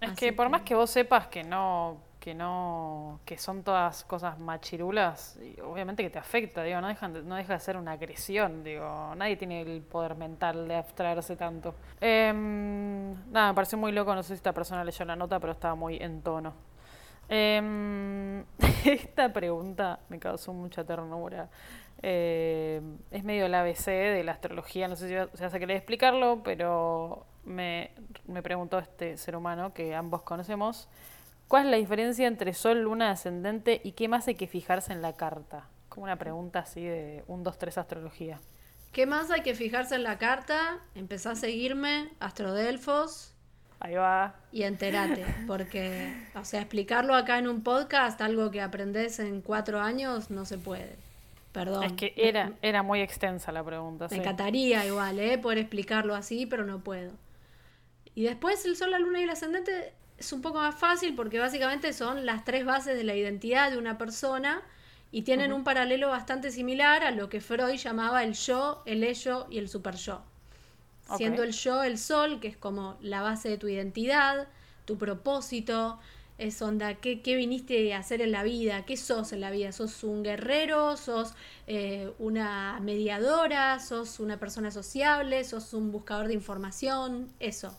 [0.01, 3.63] Es Así que por que- más que vos sepas que no, que no, que son
[3.63, 7.59] todas cosas machirulas, y obviamente que te afecta, digo, no dejan de- no deja de
[7.59, 11.75] ser una agresión, digo, nadie tiene el poder mental de abstraerse tanto.
[12.01, 15.53] Em, nada, me pareció muy loco, no sé si esta persona leyó la nota, pero
[15.53, 16.53] estaba muy en tono.
[17.29, 18.43] Em,
[18.85, 21.49] esta pregunta me causó mucha ternura.
[22.01, 26.43] Eh, es medio el ABC de la astrología, no sé si se hace querer explicarlo,
[26.43, 27.91] pero me,
[28.27, 30.89] me preguntó este ser humano que ambos conocemos,
[31.47, 35.01] ¿cuál es la diferencia entre Sol, Luna, Ascendente y qué más hay que fijarse en
[35.01, 35.67] la carta?
[35.89, 38.39] Como una pregunta así de un, dos, tres astrología.
[38.91, 40.79] ¿Qué más hay que fijarse en la carta?
[40.95, 43.34] Empezá a seguirme, Astrodelfos,
[43.85, 44.33] Ahí va.
[44.51, 49.79] y entérate, porque, o sea, explicarlo acá en un podcast, algo que aprendes en cuatro
[49.79, 50.95] años, no se puede.
[51.51, 51.83] Perdón.
[51.83, 54.05] Es que era, era muy extensa la pregunta.
[54.05, 54.15] Me sí.
[54.15, 55.37] encantaría igual, ¿eh?
[55.37, 57.11] Poder explicarlo así, pero no puedo.
[58.15, 61.37] Y después el sol, la luna y el ascendente es un poco más fácil porque
[61.37, 64.63] básicamente son las tres bases de la identidad de una persona
[65.11, 69.45] y tienen un paralelo bastante similar a lo que Freud llamaba el yo, el ello
[69.51, 70.23] y el super yo.
[71.17, 74.47] Siendo el yo el sol, que es como la base de tu identidad,
[74.85, 75.99] tu propósito,
[76.37, 78.85] es onda, ¿qué, qué viniste a hacer en la vida?
[78.85, 79.71] ¿Qué sos en la vida?
[79.71, 80.97] ¿Sos un guerrero?
[80.97, 81.33] ¿Sos
[81.67, 83.79] eh, una mediadora?
[83.79, 85.43] ¿Sos una persona sociable?
[85.45, 87.31] ¿Sos un buscador de información?
[87.39, 87.77] Eso.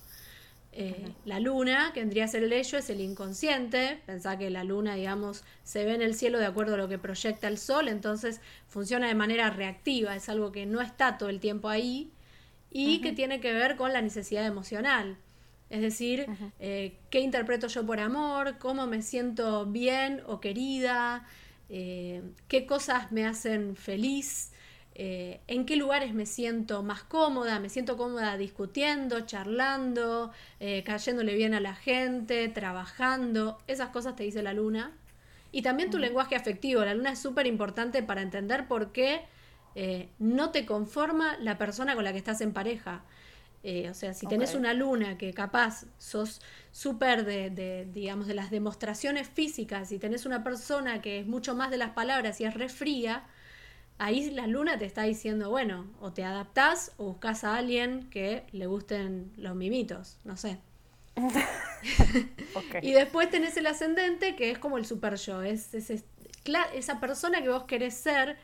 [0.72, 4.02] Eh, La luna, que vendría a ser el ello, es el inconsciente.
[4.06, 6.98] Pensá que la luna, digamos, se ve en el cielo de acuerdo a lo que
[6.98, 11.40] proyecta el sol, entonces funciona de manera reactiva, es algo que no está todo el
[11.40, 12.10] tiempo ahí
[12.76, 15.16] y que tiene que ver con la necesidad emocional.
[15.70, 16.26] Es decir,
[16.60, 21.26] eh, qué interpreto yo por amor, cómo me siento bien o querida,
[21.70, 24.52] eh, qué cosas me hacen feliz,
[24.94, 30.30] eh, en qué lugares me siento más cómoda, me siento cómoda discutiendo, charlando,
[30.84, 34.92] cayéndole bien a la gente, trabajando, esas cosas te dice la luna.
[35.50, 39.22] Y también tu lenguaje afectivo, la luna es súper importante para entender por qué
[39.76, 43.04] eh, no te conforma la persona con la que estás en pareja.
[43.64, 46.40] Eh, o sea, si tenés una luna que capaz sos
[46.72, 51.54] súper de, de, digamos, de las demostraciones físicas y tenés una persona que es mucho
[51.56, 53.24] más de las palabras y es re fría,
[53.98, 58.44] ahí la luna te está diciendo, bueno, o te adaptás o buscas a alguien que
[58.52, 60.58] le gusten los mimitos, no sé.
[62.80, 66.04] Y después tenés el ascendente, que es como el super yo, es, es-
[66.74, 68.36] esa persona que vos querés ser,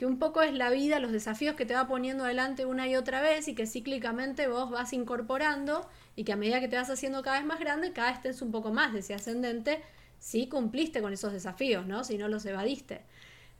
[0.00, 2.96] que un poco es la vida, los desafíos que te va poniendo adelante una y
[2.96, 5.86] otra vez y que cíclicamente vos vas incorporando
[6.16, 8.40] y que a medida que te vas haciendo cada vez más grande, cada vez tenés
[8.40, 9.82] un poco más de ese ascendente
[10.18, 12.02] si cumpliste con esos desafíos, ¿no?
[12.02, 13.02] Si no los evadiste.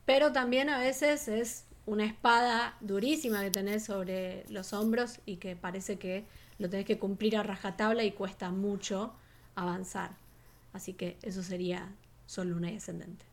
[0.07, 5.57] Pero también a veces es una espada durísima que tenés sobre los hombros y que
[5.57, 6.24] parece que
[6.59, 9.12] lo tenés que cumplir a rajatabla y cuesta mucho
[9.57, 10.12] avanzar.
[10.72, 11.93] Así que eso sería
[12.24, 13.30] Sol, Luna y Ascendente.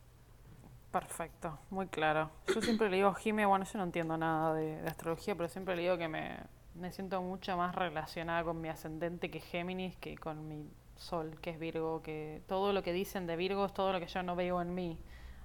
[0.91, 2.29] Perfecto, muy claro.
[2.53, 5.81] Yo siempre le digo a bueno, yo no entiendo nada de, astrología, pero siempre le
[5.83, 6.37] digo que me,
[6.75, 11.51] me siento mucho más relacionada con mi ascendente que Géminis, que con mi sol, que
[11.51, 14.35] es Virgo, que todo lo que dicen de Virgo es todo lo que yo no
[14.35, 14.97] veo en mí.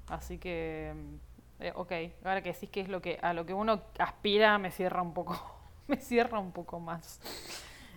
[0.09, 0.95] Así que,
[1.61, 1.93] eh, ok,
[2.25, 5.15] ahora que decís que es lo que a lo que uno aspira, me cierra un
[5.15, 5.39] poco,
[5.89, 7.21] me cierra un poco más.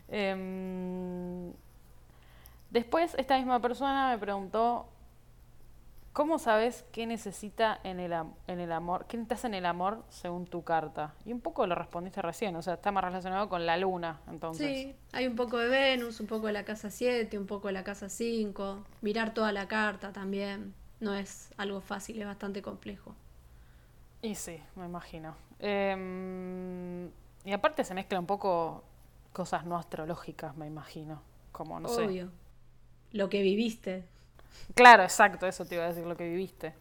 [0.07, 1.51] Em,
[2.69, 4.87] después, esta misma persona me preguntó
[6.15, 10.01] ¿Cómo sabes qué necesita en el, am- en el amor, qué necesitas en el amor
[10.07, 11.13] según tu carta?
[11.25, 14.65] Y un poco lo respondiste recién, o sea, está más relacionado con la luna, entonces.
[14.67, 17.73] Sí, hay un poco de Venus, un poco de la casa 7, un poco de
[17.73, 18.85] la casa 5.
[19.01, 20.73] Mirar toda la carta también.
[21.01, 23.13] No es algo fácil, es bastante complejo.
[24.21, 25.35] Y sí, me imagino.
[25.59, 27.07] Em,
[27.43, 28.83] y aparte se mezcla un poco
[29.33, 31.21] cosas no astrológicas, me imagino.
[31.51, 32.03] Como, no sé.
[32.05, 32.31] Obvio.
[33.11, 34.05] Lo que viviste.
[34.73, 36.73] Claro, exacto, eso te iba a decir, lo que viviste.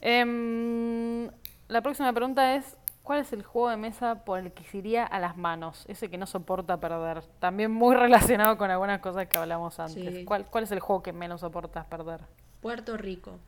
[0.00, 1.30] Em,
[1.68, 5.04] la próxima pregunta es, ¿cuál es el juego de mesa por el que se iría
[5.04, 5.84] a las manos?
[5.88, 7.22] Ese que no soporta perder.
[7.38, 10.14] También muy relacionado con algunas cosas que hablamos antes.
[10.14, 10.24] Sí.
[10.24, 12.20] ¿Cuál, ¿Cuál es el juego que menos soportas perder?
[12.60, 13.38] Puerto Rico.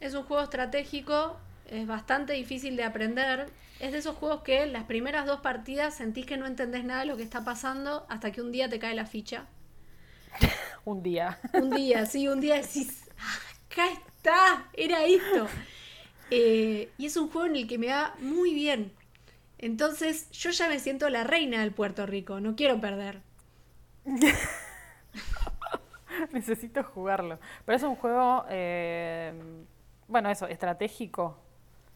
[0.00, 1.36] Es un juego estratégico,
[1.68, 3.46] es bastante difícil de aprender.
[3.78, 7.06] Es de esos juegos que las primeras dos partidas sentís que no entendés nada de
[7.06, 9.46] lo que está pasando hasta que un día te cae la ficha.
[10.84, 11.38] Un día.
[11.52, 13.38] Un día, sí, un día decís, "Ah,
[13.70, 15.48] acá está, era esto.
[16.32, 18.92] Eh, y es un juego en el que me va muy bien.
[19.58, 23.20] Entonces yo ya me siento la reina del Puerto Rico, no quiero perder.
[26.32, 27.38] Necesito jugarlo.
[27.64, 29.32] Pero es un juego, eh,
[30.08, 31.38] bueno, eso, estratégico.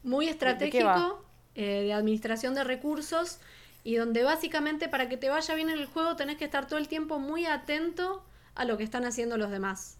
[0.03, 1.23] muy estratégico
[1.55, 3.39] eh, de administración de recursos
[3.85, 6.79] y donde básicamente para que te vaya bien en el juego tenés que estar todo
[6.79, 8.25] el tiempo muy atento
[8.55, 9.99] a lo que están haciendo los demás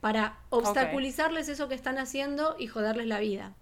[0.00, 3.56] para obstaculizarles eso que están haciendo y joderles la vida.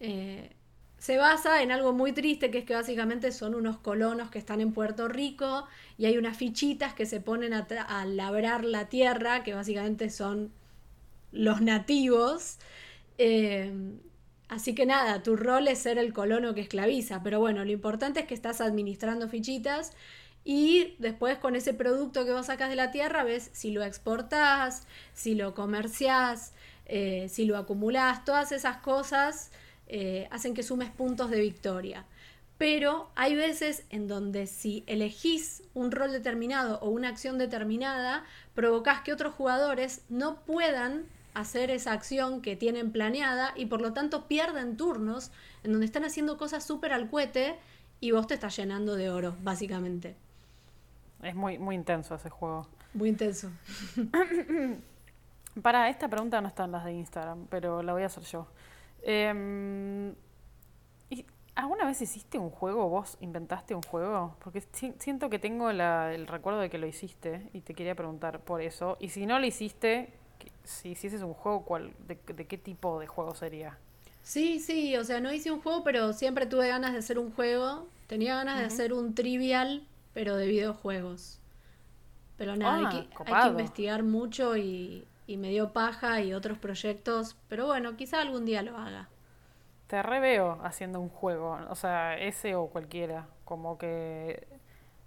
[0.00, 0.54] Eh,
[0.98, 4.60] se basa en algo muy triste, que es que básicamente son unos colonos que están
[4.60, 5.66] en Puerto Rico
[5.96, 10.52] y hay unas fichitas que se ponen a, labrar la tierra, que básicamente son
[11.32, 12.58] los nativos.
[13.16, 13.72] Eh,
[14.48, 18.20] así que nada, tu rol es ser el colono que esclaviza, pero bueno, lo importante
[18.20, 19.92] es que estás administrando fichitas
[20.44, 24.86] y después con ese producto que vos sacas de la tierra ves si lo exportás,
[25.12, 26.52] si lo comerciás,
[26.86, 29.50] eh, si lo acumulás, todas esas cosas
[29.88, 32.06] eh, hacen que sumes puntos de victoria.
[32.56, 38.24] Pero hay veces en donde si elegís un rol determinado o una acción determinada,
[38.54, 41.06] provocás que otros jugadores no puedan
[41.40, 45.30] hacer esa acción que tienen planeada y por lo tanto pierden turnos
[45.62, 47.56] en donde están haciendo cosas súper al cohete
[48.00, 50.16] y vos te estás llenando de oro, básicamente.
[51.22, 52.66] Es muy, muy intenso ese juego.
[52.94, 53.50] Muy intenso.
[55.62, 58.46] Para, esta pregunta no está en las de Instagram, pero la voy a hacer yo.
[59.02, 60.14] Em,
[61.10, 61.24] ¿y
[61.56, 62.88] ¿Alguna vez hiciste un juego?
[62.88, 64.36] ¿Vos inventaste un juego?
[64.38, 67.96] Porque si- siento que tengo la- el recuerdo de que lo hiciste y te quería
[67.96, 68.96] preguntar por eso.
[69.00, 70.12] Y si no lo hiciste,
[70.68, 73.78] si hicieses un juego, ¿cuál, de, de qué tipo de juego sería?
[74.22, 77.32] Sí, sí, o sea, no hice un juego, pero siempre tuve ganas de hacer un
[77.32, 77.88] juego.
[78.06, 81.40] Tenía ganas de hacer un trivial, pero de videojuegos.
[82.38, 86.34] Pero nada, Ah, hay, que, hay que investigar mucho y, y me dio paja y
[86.34, 87.36] otros proyectos.
[87.48, 89.08] Pero bueno, quizá algún día lo haga.
[89.86, 93.26] Te reveo haciendo un juego, o sea, ese o cualquiera.
[93.44, 94.46] Como que.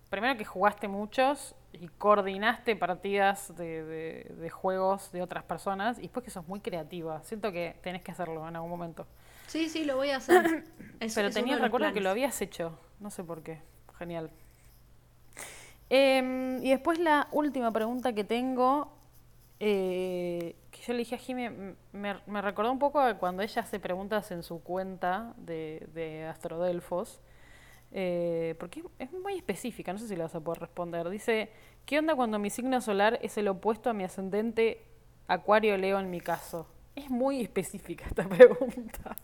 [0.10, 6.04] Primero que jugaste muchos y coordinaste partidas de, de- de juegos de otras personas y
[6.04, 7.22] después que sos muy creativa.
[7.24, 9.06] Siento que tenés que hacerlo en algún momento.
[9.48, 10.66] Sí, sí, lo voy a hacer.
[11.00, 13.62] Es- Pero es tenía los recuerdo que lo habías hecho, no sé por qué.
[13.98, 14.30] Genial.
[15.90, 18.94] Em, y después la última pregunta que tengo,
[19.60, 23.44] eh, que yo le dije a Jimmy, m- me, me recordó un poco a cuando
[23.44, 27.20] ella hace preguntas en su cuenta de, de Astrodelfos,
[27.92, 31.10] eh, porque es muy específica, no sé si la vas a poder responder.
[31.10, 31.50] Dice,
[31.86, 34.84] ¿qué onda cuando mi signo solar es el opuesto a mi ascendente
[35.28, 36.68] Acuario Leo en mi caso?
[36.96, 39.16] Es muy específica esta pregunta.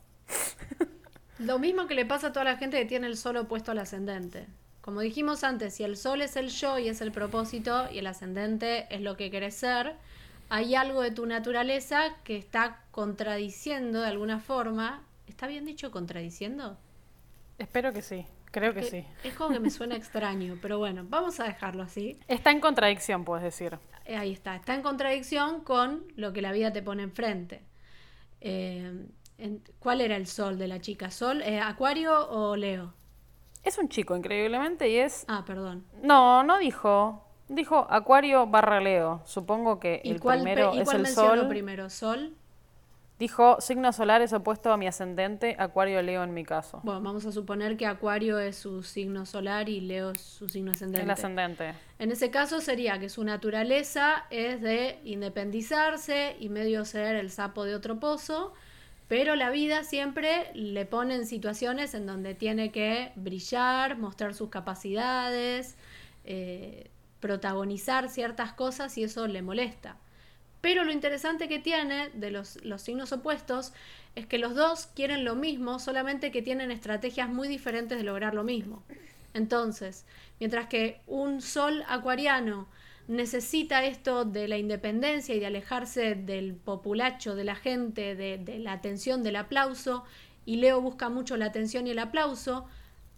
[1.39, 3.80] Lo mismo que le pasa a toda la gente que tiene el sol opuesto al
[3.80, 4.47] ascendente.
[4.82, 8.07] Como dijimos antes, si el sol es el yo y es el propósito y el
[8.07, 9.95] ascendente es lo que querés ser,
[10.49, 15.03] hay algo de tu naturaleza que está contradiciendo de alguna forma.
[15.28, 16.78] ¿Está bien dicho contradiciendo?
[17.57, 18.26] Espero que sí,
[18.60, 19.05] creo que Que- sí.
[19.24, 22.20] Es como que me suena extraño, pero bueno, vamos a dejarlo así.
[22.28, 23.78] Está en contradicción, puedes decir.
[24.05, 27.62] Eh, Ahí está, está en contradicción con lo que la vida te pone enfrente.
[28.41, 29.05] Eh,
[29.80, 31.12] ¿Cuál era el sol de la chica?
[31.12, 32.93] ¿Sol, eh, Acuario o Leo?
[33.64, 35.26] Es un chico, increíblemente, y es...
[35.28, 35.86] Ah, perdón.
[36.01, 37.24] No, no dijo.
[37.49, 39.22] Dijo Acuario barra Leo.
[39.26, 41.47] Supongo que ¿Y el cuál, primero y es cuál el mencionó sol.
[41.49, 41.89] primero?
[41.89, 42.34] ¿Sol?
[43.20, 46.82] Dijo signo solar es opuesto a mi ascendente, Acuario Leo en mi caso.
[46.84, 50.72] Bueno, vamos a suponer que Acuario es su signo solar y Leo es su signo
[50.72, 51.03] ascendente.
[51.03, 51.74] El ascendente.
[51.97, 57.63] En ese caso sería que su naturaleza es de independizarse y medio ser el sapo
[57.63, 58.53] de otro pozo,
[59.07, 64.49] pero la vida siempre le pone en situaciones en donde tiene que brillar, mostrar sus
[64.49, 65.76] capacidades,
[66.24, 69.97] eh, protagonizar ciertas cosas y eso le molesta.
[70.62, 73.74] Pero lo interesante que tiene de los, signos opuestos
[74.16, 78.34] es que los dos quieren lo mismo, solamente que tienen estrategias muy diferentes de lograr
[78.34, 78.84] lo mismo.
[79.34, 80.05] Entonces,
[80.39, 82.68] mientras que un sol acuariano
[83.08, 88.60] necesita esto de la independencia y de alejarse del populacho, de la gente, de, de
[88.60, 90.03] la atención, del aplauso,
[90.45, 92.68] y Leo busca mucho la atención y el aplauso,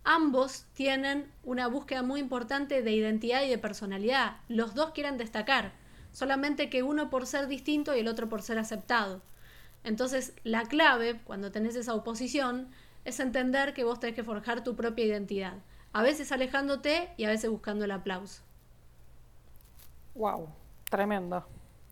[0.04, 4.38] ambos tienen una búsqueda muy importante de identidad y de personalidad.
[4.48, 5.72] Los dos quieren destacar,
[6.12, 9.22] solamente que uno por ser distinto y el otro por ser aceptado.
[9.84, 12.70] Entonces, la clave, cuando tenés esa oposición,
[13.06, 15.54] es entender que vos tenés que forjar tu propia identidad.
[15.94, 18.44] A veces alejándote y a veces buscando el aplauso.
[20.16, 20.50] Wow,
[20.90, 21.46] tremendo.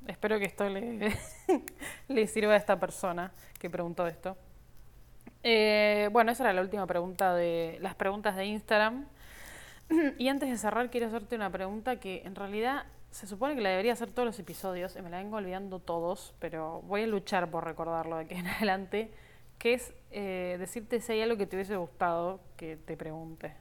[0.05, 0.67] Espero que esto
[2.07, 4.37] le, sirva a esta persona que preguntó esto.
[5.43, 9.07] Eh, bueno, esa era la última pregunta de las preguntas de Instagram.
[10.17, 13.69] Y antes de cerrar, quiero hacerte una pregunta que en realidad se supone que la
[13.69, 17.49] debería hacer todos los episodios y me la vengo olvidando todos, pero voy a luchar
[17.51, 19.11] por recordarlo de aquí en adelante,
[19.59, 23.53] que es eh, decirte si hay algo que te hubiese gustado que te pregunte.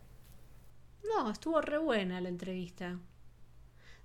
[1.05, 2.99] No, estuvo re buena la entrevista.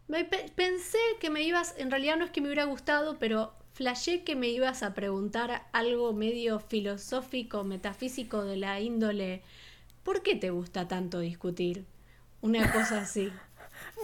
[0.08, 3.54] Me pe- pensé que me ibas, en realidad no es que me hubiera gustado, pero
[3.74, 9.42] flashé que me ibas a preguntar algo medio filosófico, metafísico de la índole.
[10.04, 11.86] ¿Por qué te gusta tanto discutir?
[12.42, 13.42] Una cosa así.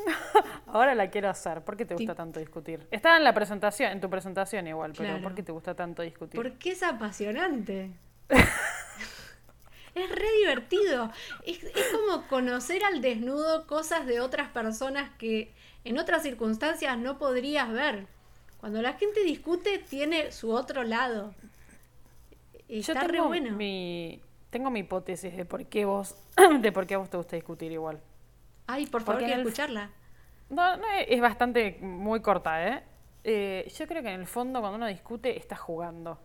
[0.68, 1.64] Ahora la quiero hacer.
[1.64, 2.88] ¿Por qué te gusta tanto discutir?
[2.92, 5.24] Estaba en la presentación, en tu presentación igual, pero Claro.
[5.24, 6.42] ¿por qué te gusta tanto discutir?
[6.42, 7.92] Porque es apasionante.
[9.96, 11.12] es re divertido.
[11.46, 17.18] Es, es como conocer al desnudo cosas de otras personas que en otras circunstancias no
[17.18, 18.06] podrías ver.
[18.60, 21.34] Cuando la gente discute, tiene su otro lado.
[22.70, 23.52] Yo Está re tengo bueno.
[23.56, 26.16] mi tengo mi hipótesis de por qué vos
[26.62, 28.02] de por qué a vos te gusta discutir igual.
[28.68, 29.90] Ay, por favor, quiero el- escucharla.
[30.50, 32.84] No, no es bastante muy corta, ¿eh?
[33.24, 36.20] Eh, Yo creo que en el fondo cuando uno discute está jugando.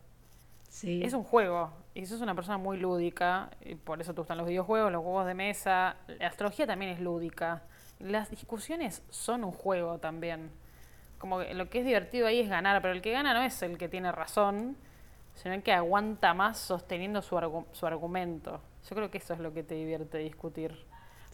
[0.68, 1.02] Sí.
[1.04, 1.72] Es un juego.
[1.94, 3.50] Y sos una persona muy lúdica.
[3.64, 5.96] Y por eso te gustan los videojuegos, los juegos de mesa.
[6.06, 7.62] La astrología también es lúdica.
[7.98, 10.50] Las discusiones son un juego también.
[11.18, 13.62] como que lo que es divertido ahí es ganar, pero el que gana no es
[13.62, 14.76] el que tiene razón,
[15.34, 18.60] sino el que aguanta más sosteniendo su, argu- su argumento.
[18.90, 20.84] Yo creo que eso es lo que te divierte discutir.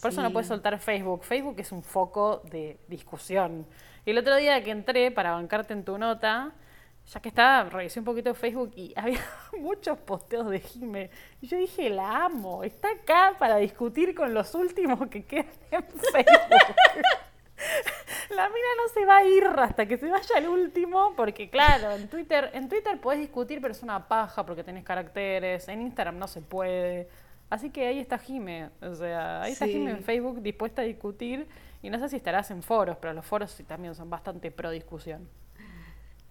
[0.01, 1.25] Por eso no puedes soltar Facebook.
[1.25, 3.67] Facebook es un foco de discusión.
[4.05, 6.53] Y el otro día que entré para bancarte en tu nota,
[7.07, 9.21] ya que estaba, revisé un poquito Facebook y había
[9.59, 11.11] muchos posteos de Jime.
[11.41, 15.83] Y yo dije, la amo, está acá para discutir con los últimos que quedan en
[15.83, 16.77] Facebook.
[18.31, 21.93] La mina no se va a ir hasta que se vaya el último, porque claro,
[21.93, 26.19] en Twitter, en Twitter podés discutir, pero es una paja porque tenés caracteres, en Instagram
[26.19, 27.09] no se puede.
[27.51, 29.67] Así que ahí está Jime, o sea, ahí está.
[29.67, 31.47] Jime en Facebook dispuesta a discutir
[31.83, 35.27] y no sé si estarás en foros, pero los foros también son bastante pro discusión.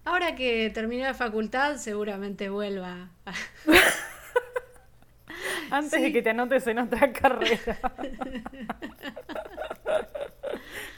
[0.04, 3.10] Ahora que terminé la facultad, seguramente vuelva.
[3.26, 3.32] a-
[5.70, 6.02] Antes Sí.
[6.02, 7.58] de que te anotes en otra carrera.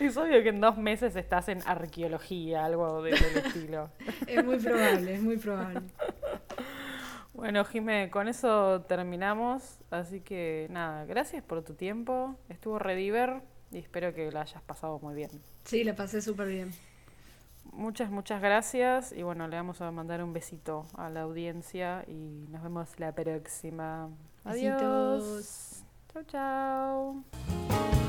[0.01, 3.91] es obvio que en dos meses estás en arqueología, algo de- del estilo.
[4.27, 5.81] Es muy probable, es muy probable.
[7.33, 9.79] Bueno, Jime, con eso terminamos.
[9.91, 12.37] Así que nada, gracias por tu tiempo.
[12.49, 15.31] Estuvo rediver y espero que la hayas pasado muy bien.
[15.65, 16.73] Sí, la pasé súper bien.
[17.73, 19.13] Muchas, muchas gracias.
[19.13, 23.13] Y bueno, le vamos a mandar un besito a la audiencia y nos vemos la
[23.15, 24.09] próxima.
[24.45, 25.25] Adiós.
[25.25, 25.85] Besitos.
[26.13, 28.00] Chau, chau.